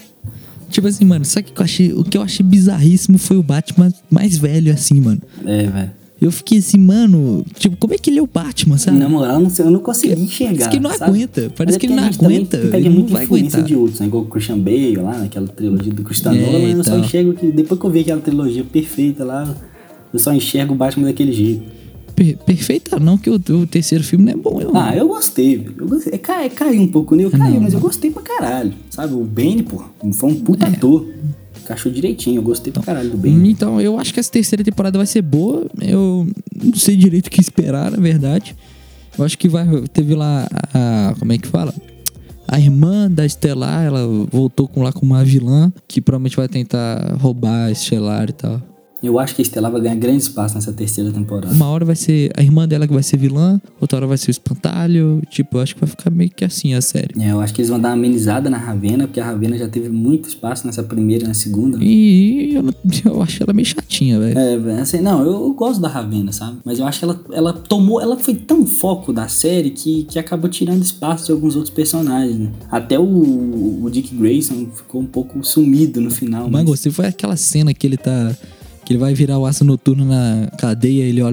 Tipo 0.68 0.86
assim, 0.88 1.04
mano, 1.04 1.24
sabe 1.24 1.48
o 1.48 1.52
que 1.54 1.60
eu 1.60 1.64
achei? 1.64 1.92
O 1.92 2.04
que 2.04 2.18
eu 2.18 2.22
achei 2.22 2.44
bizarríssimo 2.44 3.18
foi 3.18 3.36
o 3.36 3.42
Batman 3.42 3.92
mais 4.10 4.36
velho, 4.36 4.72
assim, 4.72 5.00
mano. 5.00 5.22
É, 5.44 5.66
velho. 5.68 5.90
Eu 6.18 6.30
fiquei 6.32 6.58
assim, 6.58 6.78
mano, 6.78 7.44
tipo, 7.58 7.76
como 7.76 7.92
é 7.92 7.98
que 7.98 8.08
ele 8.08 8.18
é 8.18 8.22
o 8.22 8.26
Batman, 8.26 8.78
sabe? 8.78 8.96
Na 8.98 9.06
moral, 9.06 9.34
eu 9.34 9.40
não, 9.40 9.50
sei- 9.50 9.66
eu 9.66 9.70
não 9.70 9.80
consegui 9.80 10.18
enxergar. 10.18 10.52
Parece 10.54 10.68
que 10.70 10.76
ele 10.76 10.82
não 10.82 10.90
sabe? 10.90 11.04
aguenta, 11.10 11.52
parece 11.54 11.76
é 11.76 11.80
que 11.80 11.86
ele 11.86 11.94
não 11.94 12.04
aguenta, 12.04 12.56
Pega 12.58 12.76
ele 12.78 12.88
não 12.88 12.94
muita 13.00 13.22
influência 13.22 13.62
de 13.62 13.76
outros, 13.76 14.00
né? 14.00 14.06
Igual 14.06 14.22
o 14.22 14.26
Christian 14.26 14.58
Bale 14.58 14.96
lá, 14.96 15.18
naquela 15.18 15.46
trilogia 15.46 15.92
do 15.92 16.02
Christian 16.02 16.32
É, 16.34 16.40
Nolan, 16.40 16.58
eu 16.70 16.82
só 16.84 16.90
então. 16.92 17.04
enxergo 17.04 17.34
que. 17.34 17.46
Depois 17.52 17.78
que 17.78 17.86
eu 17.86 17.90
vi 17.90 18.00
aquela 18.00 18.20
trilogia 18.22 18.64
perfeita 18.64 19.24
lá, 19.24 19.54
eu 20.10 20.18
só 20.18 20.32
enxergo 20.32 20.72
o 20.72 20.76
Batman 20.76 21.04
daquele 21.06 21.32
jeito. 21.32 21.75
Per- 22.16 22.36
perfeita 22.38 22.98
não, 22.98 23.18
que 23.18 23.28
o, 23.30 23.34
o 23.34 23.66
terceiro 23.66 24.02
filme 24.02 24.24
não 24.24 24.32
é 24.32 24.36
bom, 24.36 24.60
eu. 24.60 24.74
Ah, 24.74 24.96
eu 24.96 25.06
gostei, 25.06 25.56
velho. 25.58 25.74
Eu 25.78 25.86
gostei. 25.88 26.14
É, 26.14 26.18
cai, 26.18 26.48
caiu 26.50 26.80
um 26.82 26.88
pouco 26.88 27.14
nele, 27.14 27.30
caiu, 27.30 27.54
Não. 27.54 27.60
mas 27.60 27.74
eu 27.74 27.80
gostei 27.80 28.10
pra 28.10 28.22
caralho. 28.22 28.72
Sabe, 28.90 29.12
o 29.14 29.22
Bane, 29.22 29.62
pô, 29.62 29.84
foi 30.14 30.30
um 30.30 30.34
puta 30.40 30.64
É. 30.66 30.70
ator. 30.70 31.06
Encaixou 31.62 31.92
direitinho, 31.92 32.38
eu 32.38 32.42
gostei 32.42 32.72
pra 32.72 32.82
caralho 32.82 33.10
do 33.10 33.16
Bane. 33.18 33.50
Então, 33.50 33.80
eu 33.80 33.98
acho 33.98 34.14
que 34.14 34.20
essa 34.20 34.30
terceira 34.32 34.64
temporada 34.64 34.96
vai 34.98 35.06
ser 35.06 35.20
boa. 35.20 35.66
Eu 35.80 36.26
não 36.64 36.74
sei 36.74 36.96
direito 36.96 37.26
o 37.26 37.30
que 37.30 37.40
esperar, 37.40 37.90
na 37.90 37.98
verdade. 37.98 38.56
Eu 39.18 39.24
acho 39.24 39.36
que 39.36 39.48
vai. 39.48 39.66
Teve 39.92 40.14
lá 40.14 40.48
a. 40.72 41.14
Como 41.18 41.32
é 41.32 41.38
que 41.38 41.46
fala? 41.48 41.74
A 42.48 42.60
irmã 42.60 43.10
da 43.10 43.26
Estelar, 43.26 43.84
ela 43.84 44.06
voltou 44.30 44.68
com 44.68 44.82
lá 44.82 44.92
com 44.92 45.04
uma 45.04 45.24
vilã 45.24 45.72
que 45.88 46.00
provavelmente 46.00 46.36
vai 46.36 46.48
tentar 46.48 47.16
roubar 47.18 47.66
a 47.66 47.70
Estelar 47.72 48.30
e 48.30 48.32
tal. 48.32 48.62
Eu 49.06 49.18
acho 49.18 49.34
que 49.34 49.42
a 49.42 49.44
Estelar 49.44 49.70
vai 49.70 49.80
ganhar 49.80 49.94
grande 49.96 50.22
espaço 50.22 50.54
nessa 50.54 50.72
terceira 50.72 51.10
temporada. 51.12 51.52
Uma 51.54 51.68
hora 51.68 51.84
vai 51.84 51.96
ser 51.96 52.30
a 52.36 52.42
irmã 52.42 52.66
dela 52.66 52.86
que 52.86 52.92
vai 52.94 53.02
ser 53.02 53.16
vilã, 53.16 53.60
outra 53.80 53.98
hora 53.98 54.06
vai 54.06 54.18
ser 54.18 54.28
o 54.28 54.32
espantalho. 54.32 55.22
Tipo, 55.30 55.58
eu 55.58 55.60
acho 55.62 55.74
que 55.74 55.80
vai 55.80 55.88
ficar 55.88 56.10
meio 56.10 56.30
que 56.30 56.44
assim 56.44 56.74
a 56.74 56.80
série. 56.80 57.14
É, 57.20 57.30
eu 57.32 57.40
acho 57.40 57.54
que 57.54 57.60
eles 57.60 57.68
vão 57.70 57.78
dar 57.80 57.88
uma 57.90 57.94
amenizada 57.94 58.50
na 58.50 58.58
Ravena, 58.58 59.06
porque 59.06 59.20
a 59.20 59.24
Ravena 59.24 59.56
já 59.56 59.68
teve 59.68 59.88
muito 59.88 60.28
espaço 60.28 60.66
nessa 60.66 60.82
primeira 60.82 61.24
e 61.24 61.28
na 61.28 61.34
segunda. 61.34 61.78
E 61.80 62.54
eu, 62.54 62.62
não- 62.62 62.74
eu 63.04 63.22
acho 63.22 63.42
ela 63.42 63.52
meio 63.52 63.66
chatinha, 63.66 64.18
velho. 64.18 64.38
É, 64.38 64.58
velho, 64.58 64.80
assim, 64.80 65.00
não, 65.00 65.20
eu, 65.24 65.32
eu 65.32 65.52
gosto 65.54 65.80
da 65.80 65.88
Ravena, 65.88 66.32
sabe? 66.32 66.58
Mas 66.64 66.78
eu 66.78 66.86
acho 66.86 66.98
que 66.98 67.04
ela, 67.04 67.20
ela 67.32 67.52
tomou, 67.52 68.00
ela 68.00 68.16
foi 68.18 68.34
tão 68.34 68.66
foco 68.66 69.12
da 69.12 69.28
série 69.28 69.70
que, 69.70 70.04
que 70.04 70.18
acabou 70.18 70.50
tirando 70.50 70.82
espaço 70.82 71.26
de 71.26 71.32
alguns 71.32 71.54
outros 71.56 71.72
personagens, 71.72 72.36
né? 72.38 72.50
Até 72.70 72.98
o, 72.98 73.82
o 73.84 73.90
Dick 73.90 74.14
Grayson 74.14 74.66
ficou 74.74 75.00
um 75.00 75.06
pouco 75.06 75.42
sumido 75.44 76.00
no 76.00 76.10
final. 76.10 76.48
Mas 76.50 76.64
gostei 76.64 76.90
foi 76.92 77.06
aquela 77.06 77.36
cena 77.36 77.72
que 77.72 77.86
ele 77.86 77.96
tá. 77.96 78.34
Que 78.86 78.92
ele 78.92 79.00
vai 79.00 79.12
virar 79.12 79.36
o 79.36 79.44
aço 79.44 79.64
noturno 79.64 80.04
na 80.04 80.48
cadeia, 80.56 81.02
ele 81.02 81.20
olha 81.20 81.24